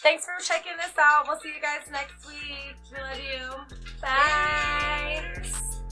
[0.01, 1.25] Thanks for checking this out.
[1.27, 2.75] We'll see you guys next week.
[2.91, 3.75] We love you.
[4.01, 5.82] Bye.